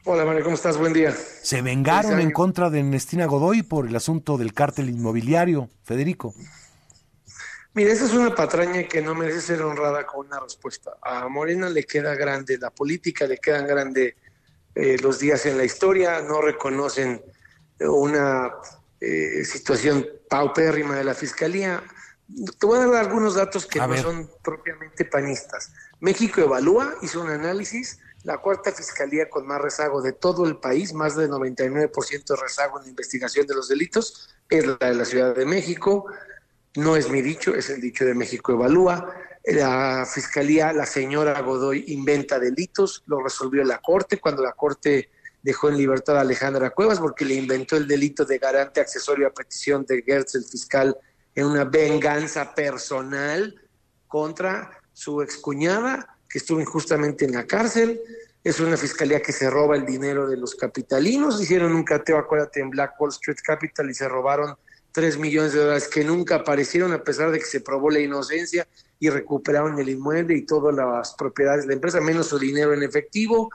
Hola, 0.04 0.24
María, 0.24 0.44
¿cómo 0.44 0.54
estás? 0.54 0.78
Buen 0.78 0.92
día. 0.92 1.10
¿Se 1.10 1.62
vengaron 1.62 2.20
en 2.20 2.30
contra 2.30 2.70
de 2.70 2.78
Ernestina 2.78 3.26
Godoy 3.26 3.64
por 3.64 3.88
el 3.88 3.96
asunto 3.96 4.38
del 4.38 4.54
cártel 4.54 4.88
inmobiliario, 4.88 5.68
Federico? 5.82 6.32
Mira, 7.74 7.92
esa 7.92 8.04
es 8.04 8.14
una 8.14 8.32
patraña 8.32 8.84
que 8.84 9.02
no 9.02 9.16
merece 9.16 9.40
ser 9.40 9.62
honrada 9.62 10.06
con 10.06 10.26
una 10.28 10.38
respuesta. 10.38 10.92
A 11.02 11.28
Morena 11.28 11.68
le 11.68 11.82
queda 11.82 12.14
grande, 12.14 12.56
la 12.56 12.70
política 12.70 13.26
le 13.26 13.38
queda 13.38 13.62
grande 13.62 14.16
eh, 14.76 14.96
los 15.02 15.18
días 15.18 15.44
en 15.46 15.58
la 15.58 15.64
historia, 15.64 16.22
no 16.22 16.40
reconocen 16.40 17.20
una 17.80 18.52
eh, 19.00 19.44
situación 19.44 20.06
paupérrima 20.28 20.96
de 20.96 21.04
la 21.04 21.14
Fiscalía. 21.14 21.82
Te 22.58 22.66
voy 22.66 22.78
a 22.78 22.86
dar 22.86 23.06
algunos 23.06 23.34
datos 23.34 23.66
que 23.66 23.78
no 23.78 23.96
son 23.96 24.30
propiamente 24.42 25.04
panistas. 25.04 25.72
México 26.00 26.40
Evalúa 26.40 26.94
hizo 27.02 27.20
un 27.20 27.30
análisis, 27.30 27.98
la 28.24 28.38
cuarta 28.38 28.72
fiscalía 28.72 29.30
con 29.30 29.46
más 29.46 29.60
rezago 29.60 30.02
de 30.02 30.12
todo 30.12 30.46
el 30.46 30.56
país, 30.56 30.92
más 30.92 31.16
del 31.16 31.30
99% 31.30 32.24
de 32.26 32.36
rezago 32.36 32.78
en 32.78 32.84
la 32.84 32.90
investigación 32.90 33.46
de 33.46 33.54
los 33.54 33.68
delitos, 33.68 34.28
es 34.48 34.66
la 34.66 34.76
de 34.80 34.94
la 34.94 35.04
Ciudad 35.04 35.34
de 35.34 35.46
México. 35.46 36.06
No 36.74 36.96
es 36.96 37.08
mi 37.08 37.22
dicho, 37.22 37.54
es 37.54 37.70
el 37.70 37.80
dicho 37.80 38.04
de 38.04 38.14
México 38.14 38.52
Evalúa 38.52 39.14
la 39.46 40.06
fiscalía, 40.12 40.72
la 40.72 40.86
señora 40.86 41.40
Godoy 41.40 41.84
inventa 41.88 42.38
delitos, 42.38 43.04
lo 43.06 43.22
resolvió 43.22 43.62
la 43.62 43.78
corte 43.78 44.18
cuando 44.18 44.42
la 44.42 44.52
corte 44.52 45.10
dejó 45.40 45.68
en 45.68 45.76
libertad 45.76 46.18
a 46.18 46.22
Alejandra 46.22 46.70
Cuevas 46.70 46.98
porque 46.98 47.24
le 47.24 47.34
inventó 47.34 47.76
el 47.76 47.86
delito 47.86 48.24
de 48.24 48.38
garante 48.38 48.80
accesorio 48.80 49.28
a 49.28 49.30
petición 49.30 49.86
de 49.86 50.02
Gertz, 50.02 50.34
el 50.34 50.44
fiscal, 50.44 50.96
en 51.36 51.46
una 51.46 51.64
venganza 51.64 52.54
personal 52.54 53.54
contra 54.08 54.70
su 54.92 55.22
excuñada 55.22 56.18
que 56.28 56.38
estuvo 56.38 56.60
injustamente 56.60 57.26
en 57.26 57.32
la 57.32 57.46
cárcel. 57.46 58.00
Es 58.42 58.58
una 58.58 58.76
fiscalía 58.76 59.20
que 59.20 59.32
se 59.32 59.50
roba 59.50 59.76
el 59.76 59.84
dinero 59.84 60.26
de 60.26 60.38
los 60.38 60.54
capitalinos. 60.54 61.40
Hicieron 61.40 61.74
un 61.74 61.84
cateo, 61.84 62.16
acuérdate, 62.18 62.60
en 62.60 62.70
Black 62.70 62.98
Wall 62.98 63.10
Street 63.10 63.38
Capital 63.44 63.90
y 63.90 63.94
se 63.94 64.08
robaron 64.08 64.56
tres 64.92 65.18
millones 65.18 65.52
de 65.52 65.60
dólares 65.60 65.88
que 65.88 66.04
nunca 66.04 66.36
aparecieron 66.36 66.94
a 66.94 67.04
pesar 67.04 67.30
de 67.30 67.38
que 67.38 67.44
se 67.44 67.60
probó 67.60 67.90
la 67.90 68.00
inocencia 68.00 68.66
y 68.98 69.10
recuperaron 69.10 69.78
el 69.78 69.90
inmueble 69.90 70.36
y 70.36 70.46
todas 70.46 70.74
las 70.74 71.12
propiedades 71.14 71.62
de 71.62 71.68
la 71.68 71.74
empresa, 71.74 72.00
menos 72.00 72.28
su 72.28 72.38
dinero 72.38 72.72
en 72.72 72.82
efectivo. 72.82 73.50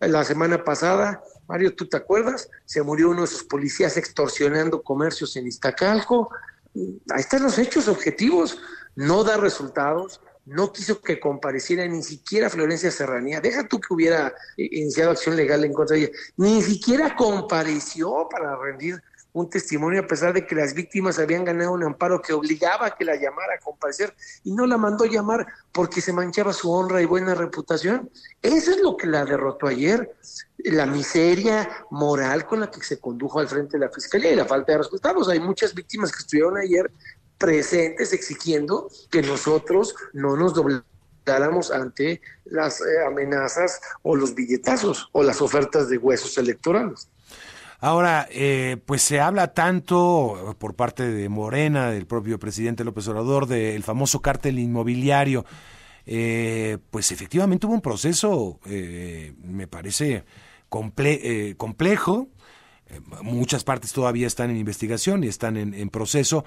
La 0.00 0.24
semana 0.24 0.64
pasada, 0.64 1.22
Mario, 1.46 1.74
¿tú 1.74 1.86
te 1.86 1.98
acuerdas? 1.98 2.48
Se 2.64 2.82
murió 2.82 3.10
uno 3.10 3.20
de 3.20 3.26
sus 3.26 3.44
policías 3.44 3.98
extorsionando 3.98 4.82
comercios 4.82 5.36
en 5.36 5.46
Iztacalco. 5.46 6.30
Ahí 6.74 7.20
están 7.20 7.42
los 7.42 7.58
hechos 7.58 7.88
objetivos. 7.88 8.58
No 8.94 9.24
da 9.24 9.36
resultados, 9.36 10.20
no 10.44 10.72
quiso 10.72 11.00
que 11.00 11.20
compareciera 11.20 11.86
ni 11.86 12.02
siquiera 12.02 12.50
Florencia 12.50 12.90
Serranía. 12.90 13.40
Deja 13.40 13.68
tú 13.68 13.80
que 13.80 13.94
hubiera 13.94 14.34
iniciado 14.56 15.12
acción 15.12 15.36
legal 15.36 15.64
en 15.64 15.72
contra 15.72 15.96
de 15.96 16.04
ella. 16.04 16.12
Ni 16.36 16.62
siquiera 16.62 17.14
compareció 17.16 18.28
para 18.30 18.56
rendir 18.56 19.02
un 19.32 19.48
testimonio 19.48 20.02
a 20.02 20.06
pesar 20.06 20.32
de 20.32 20.46
que 20.46 20.54
las 20.54 20.74
víctimas 20.74 21.18
habían 21.18 21.44
ganado 21.44 21.72
un 21.72 21.84
amparo 21.84 22.20
que 22.20 22.32
obligaba 22.32 22.86
a 22.86 22.90
que 22.94 23.04
la 23.04 23.16
llamara 23.16 23.54
a 23.54 23.64
comparecer 23.64 24.14
y 24.44 24.52
no 24.52 24.66
la 24.66 24.76
mandó 24.76 25.06
llamar 25.06 25.46
porque 25.72 26.00
se 26.00 26.12
manchaba 26.12 26.52
su 26.52 26.70
honra 26.70 27.00
y 27.00 27.06
buena 27.06 27.34
reputación. 27.34 28.10
Eso 28.42 28.70
es 28.70 28.80
lo 28.80 28.96
que 28.96 29.06
la 29.06 29.24
derrotó 29.24 29.66
ayer, 29.66 30.14
la 30.58 30.86
miseria 30.86 31.68
moral 31.90 32.46
con 32.46 32.60
la 32.60 32.70
que 32.70 32.82
se 32.82 33.00
condujo 33.00 33.40
al 33.40 33.48
frente 33.48 33.78
de 33.78 33.86
la 33.86 33.90
fiscalía 33.90 34.32
y 34.32 34.36
la 34.36 34.44
falta 34.44 34.72
de 34.72 34.78
resultados. 34.78 35.28
Hay 35.28 35.40
muchas 35.40 35.74
víctimas 35.74 36.12
que 36.12 36.20
estuvieron 36.20 36.58
ayer 36.58 36.90
presentes 37.38 38.12
exigiendo 38.12 38.88
que 39.10 39.22
nosotros 39.22 39.96
no 40.12 40.36
nos 40.36 40.54
dobláramos 40.54 41.70
ante 41.72 42.20
las 42.44 42.80
eh, 42.80 43.04
amenazas 43.06 43.80
o 44.02 44.14
los 44.14 44.34
billetazos 44.34 45.08
o 45.12 45.22
las 45.22 45.40
ofertas 45.40 45.88
de 45.88 45.98
huesos 45.98 46.36
electorales. 46.38 47.08
Ahora, 47.82 48.28
eh, 48.30 48.76
pues 48.86 49.02
se 49.02 49.18
habla 49.18 49.54
tanto 49.54 50.54
por 50.60 50.76
parte 50.76 51.04
de 51.04 51.28
Morena, 51.28 51.90
del 51.90 52.06
propio 52.06 52.38
presidente 52.38 52.84
López 52.84 53.08
Obrador, 53.08 53.48
del 53.48 53.82
famoso 53.82 54.22
cártel 54.22 54.60
inmobiliario. 54.60 55.44
Eh, 56.06 56.78
pues 56.92 57.10
efectivamente 57.10 57.66
hubo 57.66 57.74
un 57.74 57.80
proceso, 57.80 58.60
eh, 58.66 59.34
me 59.42 59.66
parece, 59.66 60.24
complejo. 60.68 62.28
muchas 63.20 63.64
partes 63.64 63.92
todavía 63.92 64.28
están 64.28 64.50
en 64.50 64.58
investigación 64.58 65.24
y 65.24 65.26
están 65.26 65.56
en 65.56 65.90
proceso, 65.90 66.44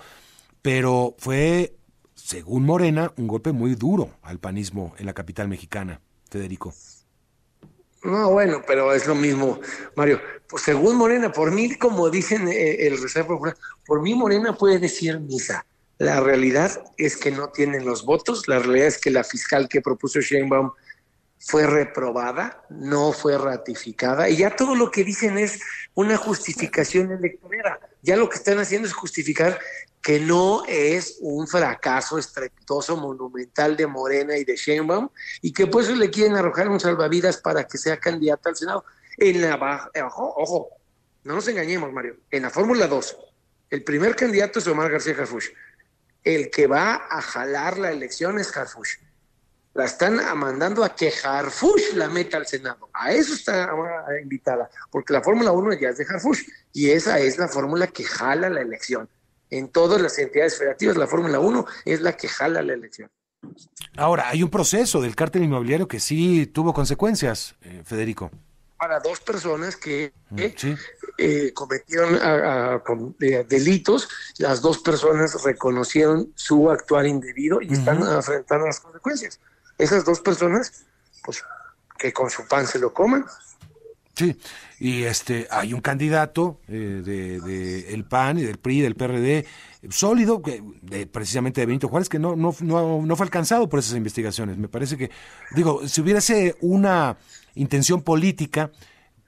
pero 0.61 1.15
fue, 1.17 1.75
según 2.13 2.63
Morena, 2.65 3.11
un 3.17 3.27
golpe 3.27 3.51
muy 3.51 3.75
duro 3.75 4.11
al 4.21 4.39
panismo 4.39 4.93
en 4.99 5.05
la 5.05 5.13
capital 5.13 5.49
mexicana, 5.49 5.99
Federico. 6.29 6.73
No, 8.05 8.29
bueno, 8.29 8.61
pero 8.65 8.93
es 8.93 9.07
lo 9.07 9.15
mismo, 9.15 9.59
Mario. 9.95 10.21
Pues 10.47 10.61
según 10.61 10.95
Morena, 10.95 11.31
por 11.31 11.51
mí, 11.51 11.75
como 11.75 12.09
dicen 12.09 12.47
eh, 12.47 12.87
el 12.87 13.01
Reserva 13.01 13.35
por 13.85 14.01
mí 14.01 14.13
Morena 14.13 14.55
puede 14.55 14.77
decir 14.77 15.19
misa. 15.19 15.65
La 15.97 16.19
realidad 16.19 16.83
es 16.97 17.17
que 17.17 17.31
no 17.31 17.49
tienen 17.49 17.85
los 17.85 18.05
votos, 18.05 18.47
la 18.47 18.59
realidad 18.59 18.87
es 18.87 18.99
que 18.99 19.09
la 19.09 19.23
fiscal 19.23 19.67
que 19.67 19.81
propuso 19.81 20.19
Sheinbaum 20.19 20.71
fue 21.39 21.65
reprobada, 21.65 22.63
no 22.69 23.11
fue 23.11 23.37
ratificada, 23.37 24.29
y 24.29 24.37
ya 24.37 24.55
todo 24.55 24.75
lo 24.75 24.91
que 24.91 25.03
dicen 25.03 25.37
es 25.37 25.61
una 25.93 26.17
justificación 26.17 27.11
electoral. 27.11 27.79
Ya 28.01 28.17
lo 28.17 28.29
que 28.29 28.37
están 28.37 28.59
haciendo 28.59 28.87
es 28.87 28.93
justificar 28.93 29.59
que 30.05 30.19
no 30.19 30.63
es 30.67 31.17
un 31.21 31.47
fracaso 31.47 32.19
estrepitoso, 32.19 32.95
monumental 32.95 33.75
de 33.75 33.87
Morena 33.87 34.37
y 34.37 34.43
de 34.43 34.55
Sheinbaum, 34.55 35.09
y 35.41 35.51
que 35.51 35.65
por 35.65 35.81
eso 35.81 35.95
le 35.95 36.11
quieren 36.11 36.35
arrojar 36.35 36.69
un 36.69 36.79
salvavidas 36.79 37.37
para 37.37 37.63
que 37.63 37.79
sea 37.79 37.99
candidata 37.99 38.49
al 38.49 38.55
Senado. 38.55 38.85
En 39.17 39.41
la 39.41 39.89
ojo, 40.05 40.35
ojo, 40.37 40.69
no 41.23 41.33
nos 41.33 41.47
engañemos, 41.47 41.91
Mario, 41.91 42.17
en 42.29 42.43
la 42.43 42.51
Fórmula 42.51 42.85
2, 42.85 43.17
el 43.71 43.83
primer 43.83 44.15
candidato 44.15 44.59
es 44.59 44.67
Omar 44.67 44.91
García 44.91 45.15
Harfuch. 45.17 45.45
El 46.23 46.51
que 46.51 46.67
va 46.67 47.07
a 47.09 47.19
jalar 47.19 47.79
la 47.79 47.91
elección 47.91 48.37
es 48.37 48.55
Harfuch. 48.55 48.99
La 49.73 49.85
están 49.85 50.21
mandando 50.37 50.83
a 50.83 50.95
que 50.95 51.11
Harfuch 51.23 51.93
la 51.95 52.09
meta 52.09 52.37
al 52.37 52.45
Senado. 52.45 52.89
A 52.93 53.11
eso 53.11 53.33
está 53.33 53.73
invitada, 54.21 54.69
porque 54.91 55.13
la 55.13 55.23
Fórmula 55.23 55.51
1 55.51 55.73
ya 55.79 55.89
es 55.89 55.97
de 55.97 56.05
Harfuch, 56.07 56.47
y 56.73 56.91
esa 56.91 57.17
es 57.17 57.39
la 57.39 57.47
fórmula 57.47 57.87
que 57.87 58.03
jala 58.03 58.51
la 58.51 58.61
elección 58.61 59.09
en 59.49 59.69
todas 59.69 60.01
las 60.01 60.17
entidades 60.19 60.57
federativas. 60.57 60.97
La 60.97 61.07
Fórmula 61.07 61.39
1 61.39 61.65
es 61.85 62.01
la 62.01 62.15
que 62.17 62.27
jala 62.27 62.61
la 62.61 62.73
elección. 62.73 63.09
Ahora, 63.97 64.29
hay 64.29 64.43
un 64.43 64.49
proceso 64.49 65.01
del 65.01 65.15
cártel 65.15 65.43
inmobiliario 65.43 65.87
que 65.87 65.99
sí 65.99 66.47
tuvo 66.47 66.73
consecuencias, 66.73 67.55
eh, 67.61 67.83
Federico. 67.85 68.31
Para 68.77 68.99
dos 68.99 69.19
personas 69.21 69.77
que 69.77 70.11
mm, 70.31 70.39
eh, 71.17 71.53
cometieron 71.53 72.19
eh, 73.21 73.45
delitos, 73.47 74.09
las 74.37 74.61
dos 74.61 74.79
personas 74.79 75.43
reconocieron 75.43 76.33
su 76.35 76.69
actuar 76.69 77.05
indebido 77.05 77.61
y 77.61 77.71
están 77.71 78.01
enfrentando 78.01 78.65
las 78.65 78.79
consecuencias. 78.79 79.39
Esas 79.77 80.03
dos 80.03 80.19
personas, 80.19 80.85
pues 81.23 81.43
que 81.97 82.11
con 82.11 82.29
su 82.29 82.45
pan 82.47 82.67
se 82.67 82.79
lo 82.79 82.93
coman. 82.93 83.25
Sí, 84.15 84.37
y 84.79 85.03
este 85.03 85.45
hay 85.51 85.73
un 85.73 85.81
candidato 85.81 86.61
eh, 86.69 87.01
de, 87.03 87.93
el 87.93 88.05
PAN 88.05 88.39
y 88.39 88.43
del 88.43 88.57
PRI, 88.57 88.79
del 88.79 88.95
PRD, 88.95 89.45
sólido, 89.89 90.41
que, 90.41 90.63
de, 90.83 91.05
precisamente 91.05 91.59
de 91.59 91.67
Benito 91.67 91.89
Juárez, 91.89 92.07
que 92.07 92.17
no, 92.17 92.35
no, 92.37 92.55
no, 92.61 93.15
fue 93.15 93.25
alcanzado 93.25 93.67
por 93.67 93.79
esas 93.79 93.97
investigaciones. 93.97 94.57
Me 94.57 94.69
parece 94.69 94.95
que, 94.95 95.11
digo, 95.51 95.85
si 95.85 95.99
hubiese 95.99 96.55
una 96.61 97.17
intención 97.55 98.03
política, 98.03 98.71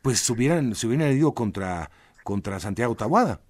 pues 0.02 0.21
se 0.21 0.32
hubieran, 0.32 0.73
se 0.73 0.88
hubieran 0.88 1.12
ido 1.12 1.34
contra, 1.34 1.91
contra 2.23 2.60
Santiago 2.62 2.95
Tabuada. 2.95 3.41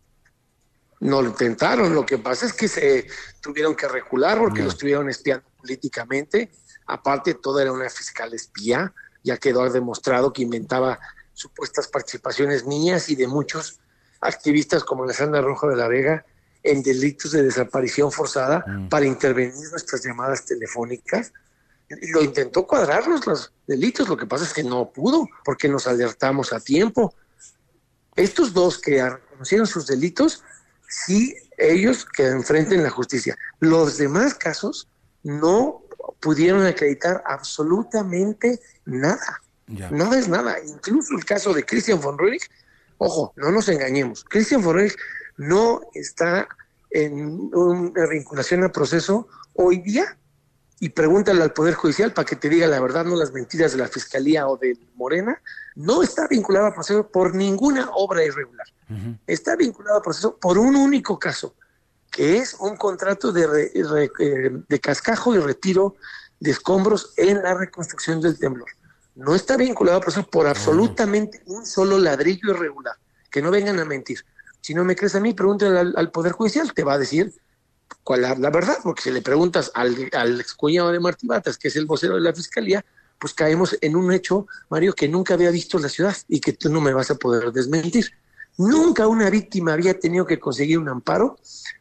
No 1.00 1.22
lo 1.22 1.30
intentaron, 1.30 1.94
lo 1.94 2.04
que 2.04 2.18
pasa 2.18 2.48
es 2.48 2.54
que 2.54 2.68
se 2.68 3.08
tuvieron 3.42 3.76
que 3.76 3.88
recular 3.88 4.40
porque 4.40 4.64
lo 4.64 4.70
estuvieron 4.70 5.08
espiando 5.08 5.46
políticamente. 5.60 6.50
Aparte, 6.88 7.36
todo 7.36 7.60
era 7.60 7.72
una 7.72 7.88
fiscal 7.92 8.34
espía, 8.34 8.92
ya 9.24 9.38
quedó 9.38 9.70
demostrado 9.70 10.34
que 10.34 10.42
inventaba 10.42 10.98
supuestas 11.38 11.88
participaciones 11.88 12.66
mías 12.66 13.10
y 13.10 13.16
de 13.16 13.28
muchos 13.28 13.80
activistas 14.22 14.84
como 14.84 15.04
Alessandra 15.04 15.40
Rojo 15.42 15.70
de 15.70 15.76
la 15.76 15.88
Vega 15.88 16.26
en 16.64 16.82
delitos 16.82 17.32
de 17.32 17.44
desaparición 17.44 18.12
forzada 18.12 18.66
mm. 18.68 18.90
para 18.90 19.06
intervenir 19.06 19.70
nuestras 19.70 20.04
llamadas 20.04 20.46
telefónicas. 20.46 21.32
Lo 22.12 22.24
intentó 22.24 22.66
cuadrarnos 22.66 23.26
los 23.28 23.54
delitos, 23.68 24.10
lo 24.10 24.18
que 24.18 24.26
pasa 24.26 24.46
es 24.46 24.54
que 24.54 24.64
no 24.64 24.92
pudo 24.92 25.28
porque 25.46 25.70
nos 25.70 25.86
alertamos 25.86 26.52
a 26.54 26.60
tiempo. 26.60 27.14
Estos 28.16 28.52
dos 28.52 28.80
que 28.80 29.08
reconocieron 29.08 29.68
sus 29.68 29.86
delitos, 29.86 30.44
sí, 30.90 31.36
ellos 31.56 32.04
que 32.04 32.26
enfrenten 32.26 32.82
la 32.82 32.90
justicia. 32.90 33.38
Los 33.60 33.98
demás 34.00 34.34
casos 34.34 34.88
no 35.22 35.84
pudieron 36.20 36.66
acreditar 36.66 37.24
absolutamente 37.28 38.60
nada. 38.86 39.44
No 39.68 40.14
es 40.14 40.28
nada. 40.28 40.58
Incluso 40.66 41.14
el 41.16 41.26
caso 41.26 41.54
de 41.54 41.66
Christian 41.66 42.00
von 42.00 42.18
Roerich, 42.18 42.50
ojo, 42.98 43.34
no 43.36 43.52
nos 43.52 43.68
engañemos. 43.68 44.24
Christian 44.24 44.62
von 44.62 44.76
Roerich 44.76 44.98
no 45.38 45.82
está 45.94 46.48
en 46.90 47.50
una 47.54 48.08
vinculación 48.08 48.64
al 48.64 48.72
proceso 48.72 49.28
hoy 49.54 49.82
día 49.82 50.18
y 50.80 50.90
pregúntale 50.90 51.42
al 51.42 51.54
Poder 51.54 51.74
Judicial 51.74 52.14
para 52.14 52.26
que 52.26 52.36
te 52.36 52.50
diga 52.50 52.68
la 52.68 52.80
verdad, 52.80 53.04
no 53.04 53.16
las 53.16 53.34
mentiras 53.34 53.72
de 53.74 53.80
la 53.80 53.88
Fiscalía 53.88 54.48
o 54.48 54.58
de 54.58 54.78
Morena, 54.96 55.42
no 55.76 56.02
está 56.04 56.28
vinculado 56.28 56.68
al 56.68 56.74
proceso 56.74 57.08
por 57.08 57.36
ninguna 57.36 57.90
obra 57.94 58.24
irregular. 58.24 58.68
Está 59.26 59.56
vinculado 59.56 59.98
al 59.98 60.02
proceso 60.02 60.38
por 60.38 60.58
un 60.58 60.76
único 60.76 61.20
caso, 61.20 61.56
que 62.10 62.38
es 62.38 62.56
un 62.60 62.78
contrato 62.78 63.32
de, 63.34 63.72
eh, 63.74 64.52
de 64.68 64.80
cascajo 64.80 65.36
y 65.36 65.40
retiro 65.40 65.96
de 66.40 66.52
escombros 66.52 67.14
en 67.18 67.42
la 67.42 67.56
reconstrucción 67.56 68.22
del 68.22 68.38
temblor 68.38 68.70
no 69.18 69.34
está 69.34 69.58
vinculado 69.58 70.00
por, 70.00 70.30
por 70.30 70.48
absolutamente 70.48 71.42
un 71.48 71.66
solo 71.66 71.98
ladrillo 71.98 72.52
irregular. 72.52 72.96
Que 73.32 73.42
no 73.42 73.52
vengan 73.52 73.80
a 73.80 73.86
mentir. 73.86 74.24
Si 74.62 74.74
no 74.74 74.84
me 74.84 74.96
crees 74.96 75.16
a 75.16 75.20
mí, 75.20 75.34
pregúntale 75.34 75.80
al, 75.96 76.12
Poder 76.12 76.34
Judicial, 76.34 76.72
te 76.74 76.84
va 76.84 76.94
a 76.94 76.98
decir 76.98 77.34
cuál 78.04 78.24
es 78.24 78.40
la 78.40 78.50
verdad, 78.50 78.78
porque 78.84 79.02
si 79.02 79.12
le 79.12 79.22
preguntas 79.22 79.72
al, 79.74 80.10
al 80.14 80.40
excuñado 80.40 80.92
de 80.92 81.00
Martí 81.00 81.26
Batas, 81.28 81.58
que 81.58 81.68
es 81.68 81.76
el 81.76 81.86
vocero 81.86 82.16
de 82.16 82.22
la 82.22 82.34
Fiscalía, 82.34 82.86
pues 83.20 83.34
caemos 83.34 83.76
en 83.82 83.96
un 83.96 84.14
hecho, 84.14 84.48
Mario, 84.70 84.94
que 84.94 85.08
nunca 85.08 85.34
había 85.34 85.50
visto 85.50 85.80
la 85.80 85.90
ciudad 85.90 86.16
y 86.28 86.40
que 86.40 86.54
tú 86.54 86.70
no 86.70 86.80
me 86.80 86.94
vas 86.94 87.10
a 87.10 87.16
poder 87.16 87.52
desmentir. 87.52 88.12
Nunca 88.58 89.08
una 89.08 89.30
víctima 89.30 89.74
había 89.74 90.00
tenido 90.00 90.26
que 90.26 90.40
conseguir 90.40 90.78
un 90.78 90.90
amparo 90.90 91.38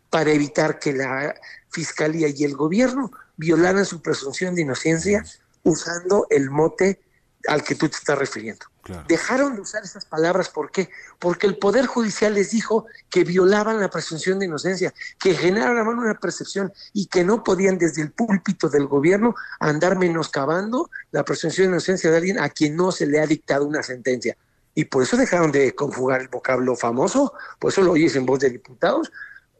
para 0.09 0.33
evitar 0.33 0.79
que 0.79 0.95
la 0.95 1.35
Fiscalía 1.69 2.29
y 2.29 2.45
el 2.45 2.57
gobierno 2.57 3.11
violaran 3.37 3.85
su 3.85 4.01
presunción 4.01 4.55
de 4.55 4.63
inocencia 4.63 5.25
usando 5.63 6.27
el 6.31 6.51
mote 6.51 7.01
al 7.49 7.63
que 7.63 7.75
tú 7.75 7.89
te 7.89 7.97
estás 7.97 8.19
refiriendo. 8.19 8.67
Dejaron 9.09 9.57
de 9.57 9.63
usar 9.63 9.83
esas 9.83 10.05
palabras, 10.05 10.49
¿por 10.49 10.71
qué? 10.71 10.89
Porque 11.19 11.47
el 11.47 11.59
Poder 11.59 11.87
Judicial 11.87 12.35
les 12.35 12.51
dijo 12.51 12.87
que 13.11 13.25
violaban 13.25 13.81
la 13.81 13.91
presunción 13.91 14.39
de 14.39 14.47
inocencia, 14.47 14.95
que 15.19 15.35
generaban 15.35 15.99
una 15.99 16.15
percepción 16.15 16.73
y 16.93 17.07
que 17.07 17.25
no 17.25 17.43
podían 17.43 17.79
desde 17.79 18.03
el 18.03 18.13
púlpito 18.13 18.69
del 18.69 18.87
gobierno 18.87 19.35
andar 19.59 19.99
menoscabando 19.99 20.89
la 21.11 21.25
presunción 21.25 21.67
de 21.67 21.73
inocencia 21.73 22.11
de 22.11 22.17
alguien 22.17 22.39
a 22.39 22.49
quien 22.49 22.77
no 22.77 22.93
se 22.93 23.07
le 23.07 23.21
ha 23.21 23.27
dictado 23.27 23.67
una 23.67 23.83
sentencia. 23.83 24.37
Y 24.75 24.85
por 24.85 25.03
eso 25.03 25.17
dejaron 25.17 25.51
de 25.51 25.75
conjugar 25.75 26.21
el 26.21 26.29
vocablo 26.29 26.77
famoso, 26.77 27.33
por 27.59 27.73
eso 27.73 27.83
lo 27.83 27.93
oyes 27.93 28.15
en 28.15 28.27
voz 28.27 28.41
de 28.41 28.51
diputados, 28.51 29.11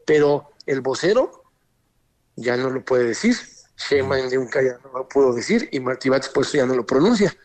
pero 0.05 0.51
el 0.65 0.81
vocero 0.81 1.43
ya 2.35 2.55
no 2.55 2.69
lo 2.69 2.85
puede 2.85 3.05
decir, 3.05 3.35
Sheinbaum 3.77 4.29
de 4.29 4.37
un 4.37 4.49
ya 4.49 4.79
no 4.83 4.99
lo 4.99 5.07
pudo 5.07 5.33
decir 5.33 5.69
y 5.71 5.79
Martí 5.79 6.09
Bates 6.09 6.29
por 6.29 6.43
eso 6.43 6.57
ya 6.57 6.65
no 6.65 6.75
lo 6.75 6.85
pronuncia. 6.85 7.35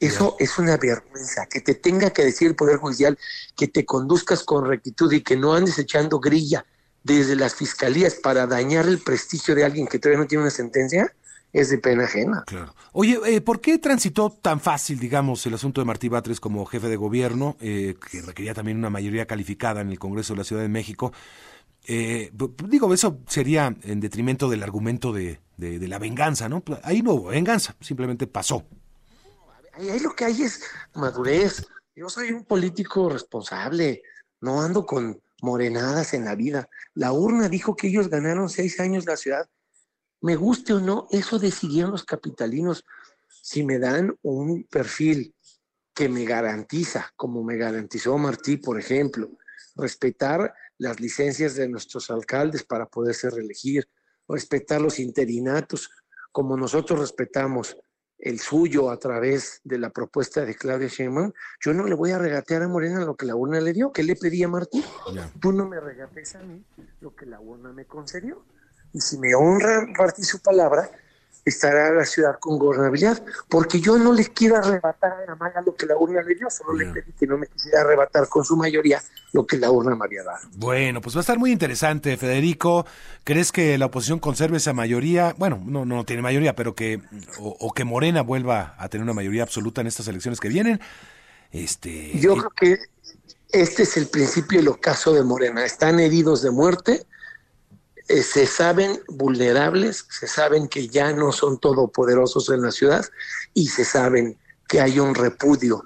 Eso 0.00 0.36
es 0.38 0.58
una 0.58 0.76
vergüenza, 0.76 1.46
que 1.46 1.60
te 1.60 1.74
tenga 1.74 2.10
que 2.10 2.24
decir 2.24 2.48
el 2.48 2.54
Poder 2.54 2.76
Judicial 2.76 3.18
que 3.56 3.66
te 3.66 3.84
conduzcas 3.84 4.44
con 4.44 4.66
rectitud 4.66 5.12
y 5.12 5.22
que 5.22 5.36
no 5.36 5.54
andes 5.54 5.78
echando 5.78 6.20
grilla 6.20 6.64
desde 7.02 7.34
las 7.34 7.54
fiscalías 7.54 8.14
para 8.14 8.46
dañar 8.46 8.86
el 8.86 8.98
prestigio 8.98 9.54
de 9.54 9.64
alguien 9.64 9.86
que 9.86 9.98
todavía 9.98 10.20
no 10.20 10.28
tiene 10.28 10.42
una 10.42 10.50
sentencia, 10.50 11.12
es 11.52 11.70
de 11.70 11.78
pena 11.78 12.04
ajena. 12.04 12.44
Claro. 12.46 12.74
Oye, 12.92 13.18
eh, 13.26 13.40
¿por 13.40 13.60
qué 13.60 13.78
transitó 13.78 14.30
tan 14.30 14.60
fácil, 14.60 14.98
digamos, 14.98 15.44
el 15.46 15.54
asunto 15.54 15.80
de 15.80 15.86
Martí 15.86 16.08
Batres 16.08 16.40
como 16.40 16.64
jefe 16.66 16.88
de 16.88 16.96
gobierno, 16.96 17.56
eh, 17.60 17.96
que 18.10 18.22
requería 18.22 18.54
también 18.54 18.78
una 18.78 18.90
mayoría 18.90 19.26
calificada 19.26 19.80
en 19.80 19.90
el 19.90 19.98
Congreso 19.98 20.34
de 20.34 20.38
la 20.38 20.44
Ciudad 20.44 20.62
de 20.62 20.68
México? 20.68 21.12
Eh, 21.86 22.30
digo, 22.68 22.92
eso 22.92 23.18
sería 23.26 23.74
en 23.82 24.00
detrimento 24.00 24.50
del 24.50 24.62
argumento 24.62 25.12
de, 25.12 25.40
de, 25.56 25.88
la 25.88 25.98
venganza, 25.98 26.48
¿no? 26.48 26.62
Ahí 26.82 27.00
no 27.00 27.14
hubo 27.14 27.28
venganza, 27.28 27.74
simplemente 27.80 28.26
pasó. 28.26 28.66
Ahí 29.78 30.00
lo 30.00 30.14
que 30.14 30.24
hay 30.24 30.42
es 30.42 30.62
madurez. 30.94 31.66
Yo 31.94 32.08
soy 32.08 32.32
un 32.32 32.44
político 32.44 33.08
responsable, 33.08 34.02
no 34.40 34.60
ando 34.60 34.84
con 34.84 35.20
morenadas 35.40 36.14
en 36.14 36.24
la 36.24 36.34
vida. 36.34 36.68
La 36.94 37.12
urna 37.12 37.48
dijo 37.48 37.76
que 37.76 37.88
ellos 37.88 38.08
ganaron 38.10 38.48
seis 38.48 38.80
años 38.80 39.06
la 39.06 39.16
ciudad 39.16 39.48
me 40.20 40.36
guste 40.36 40.72
o 40.72 40.80
no, 40.80 41.06
eso 41.10 41.38
decidieron 41.38 41.92
los 41.92 42.04
capitalinos. 42.04 42.84
Si 43.28 43.64
me 43.64 43.78
dan 43.78 44.16
un 44.22 44.64
perfil 44.64 45.34
que 45.94 46.08
me 46.08 46.24
garantiza, 46.24 47.12
como 47.16 47.42
me 47.44 47.56
garantizó 47.56 48.16
Martí, 48.18 48.56
por 48.56 48.78
ejemplo, 48.78 49.30
respetar 49.76 50.54
las 50.76 51.00
licencias 51.00 51.54
de 51.54 51.68
nuestros 51.68 52.10
alcaldes 52.10 52.64
para 52.64 52.86
poderse 52.86 53.30
reelegir, 53.30 53.88
respetar 54.28 54.80
los 54.80 54.98
interinatos, 54.98 55.90
como 56.32 56.56
nosotros 56.56 57.00
respetamos 57.00 57.76
el 58.18 58.40
suyo 58.40 58.90
a 58.90 58.98
través 58.98 59.60
de 59.64 59.78
la 59.78 59.90
propuesta 59.90 60.44
de 60.44 60.54
Claudia 60.54 60.88
Sheinbaum, 60.88 61.32
yo 61.60 61.72
no 61.72 61.84
le 61.84 61.94
voy 61.94 62.10
a 62.10 62.18
regatear 62.18 62.62
a 62.62 62.68
Morena 62.68 63.04
lo 63.04 63.16
que 63.16 63.26
la 63.26 63.36
urna 63.36 63.60
le 63.60 63.72
dio. 63.72 63.92
¿Qué 63.92 64.02
le 64.02 64.16
pedí 64.16 64.42
a 64.42 64.48
Martí? 64.48 64.84
Tú 65.40 65.52
no 65.52 65.66
me 65.66 65.78
regates 65.80 66.34
a 66.34 66.40
mí 66.40 66.64
lo 67.00 67.14
que 67.14 67.26
la 67.26 67.40
urna 67.40 67.72
me 67.72 67.84
concedió 67.84 68.44
y 68.92 69.00
si 69.00 69.18
me 69.18 69.34
honra 69.34 69.86
Martí 69.98 70.22
su 70.22 70.40
palabra, 70.40 70.90
estará 71.48 71.92
la 71.92 72.04
ciudad 72.04 72.38
con 72.38 72.58
gobernabilidad, 72.58 73.22
porque 73.48 73.80
yo 73.80 73.98
no 73.98 74.12
les 74.12 74.28
quiero 74.28 74.56
arrebatar 74.56 75.12
a 75.12 75.26
la 75.26 75.34
mala 75.36 75.62
lo 75.64 75.74
que 75.74 75.86
la 75.86 75.96
urna 75.96 76.22
le 76.22 76.34
dio, 76.34 76.48
solo 76.50 76.74
le 76.74 76.86
pedí 76.86 77.12
que 77.18 77.26
no 77.26 77.38
me 77.38 77.46
quisiera 77.46 77.80
arrebatar 77.80 78.28
con 78.28 78.44
su 78.44 78.56
mayoría 78.56 79.02
lo 79.32 79.46
que 79.46 79.58
la 79.58 79.70
urna 79.70 79.94
me 79.94 80.04
había 80.04 80.22
dado. 80.22 80.48
Bueno, 80.56 81.00
pues 81.00 81.14
va 81.14 81.20
a 81.20 81.22
estar 81.22 81.38
muy 81.38 81.52
interesante, 81.52 82.16
Federico. 82.16 82.86
¿Crees 83.24 83.52
que 83.52 83.76
la 83.78 83.86
oposición 83.86 84.18
conserve 84.18 84.56
esa 84.56 84.72
mayoría? 84.72 85.34
Bueno, 85.38 85.62
no, 85.64 85.84
no 85.84 86.04
tiene 86.04 86.22
mayoría, 86.22 86.54
pero 86.54 86.74
que, 86.74 87.00
o, 87.38 87.72
que 87.72 87.84
Morena 87.84 88.22
vuelva 88.22 88.74
a 88.78 88.88
tener 88.88 89.02
una 89.02 89.14
mayoría 89.14 89.42
absoluta 89.42 89.80
en 89.80 89.86
estas 89.86 90.08
elecciones 90.08 90.40
que 90.40 90.48
vienen. 90.48 90.80
Este, 91.50 92.18
yo 92.18 92.36
creo 92.36 92.50
que 92.50 92.78
este 93.50 93.84
es 93.84 93.96
el 93.96 94.08
principio 94.08 94.58
del 94.58 94.68
ocaso 94.68 95.14
de 95.14 95.22
Morena. 95.22 95.64
Están 95.64 96.00
heridos 96.00 96.42
de 96.42 96.50
muerte 96.50 97.06
eh, 98.08 98.22
se 98.22 98.46
saben 98.46 99.00
vulnerables, 99.08 100.06
se 100.08 100.26
saben 100.26 100.68
que 100.68 100.88
ya 100.88 101.12
no 101.12 101.30
son 101.32 101.58
todopoderosos 101.58 102.48
en 102.50 102.62
la 102.62 102.70
ciudad 102.70 103.04
y 103.54 103.68
se 103.68 103.84
saben 103.84 104.38
que 104.66 104.80
hay 104.80 104.98
un 104.98 105.14
repudio 105.14 105.84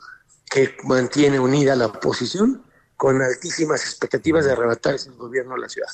que 0.49 0.77
mantiene 0.85 1.41
unida 1.41 1.75
la 1.75 1.87
oposición 1.87 2.63
con 2.97 3.21
altísimas 3.21 3.83
expectativas 3.83 4.45
de 4.45 4.53
arrebatar 4.53 4.95
ese 4.95 5.11
gobierno 5.11 5.55
a 5.55 5.59
la 5.59 5.69
ciudad. 5.69 5.89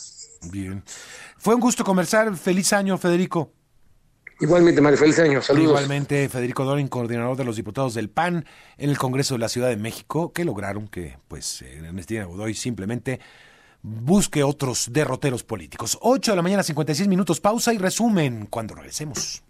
Bien. 0.50 0.82
Fue 1.38 1.54
un 1.54 1.60
gusto 1.60 1.82
conversar. 1.84 2.36
Feliz 2.36 2.72
año, 2.72 2.98
Federico. 2.98 3.52
Igualmente, 4.40 4.80
Mario, 4.80 4.98
feliz 4.98 5.18
año. 5.18 5.40
Saludos. 5.42 5.70
Igualmente, 5.70 6.28
Federico 6.28 6.64
Dorin, 6.64 6.88
coordinador 6.88 7.36
de 7.36 7.44
los 7.44 7.56
diputados 7.56 7.94
del 7.94 8.10
PAN 8.10 8.44
en 8.76 8.90
el 8.90 8.98
Congreso 8.98 9.34
de 9.34 9.40
la 9.40 9.48
Ciudad 9.48 9.68
de 9.68 9.76
México, 9.76 10.32
que 10.32 10.44
lograron 10.44 10.86
que, 10.86 11.18
pues, 11.26 11.62
Ernestina 11.62 12.24
Godoy 12.24 12.54
simplemente 12.54 13.18
busque 13.82 14.42
otros 14.42 14.88
derroteros 14.92 15.44
políticos. 15.44 15.98
8 16.00 16.32
de 16.32 16.36
la 16.36 16.42
mañana, 16.42 16.62
56 16.62 17.08
minutos, 17.08 17.40
pausa 17.40 17.72
y 17.72 17.78
resumen 17.78 18.46
cuando 18.46 18.74
regresemos. 18.74 19.42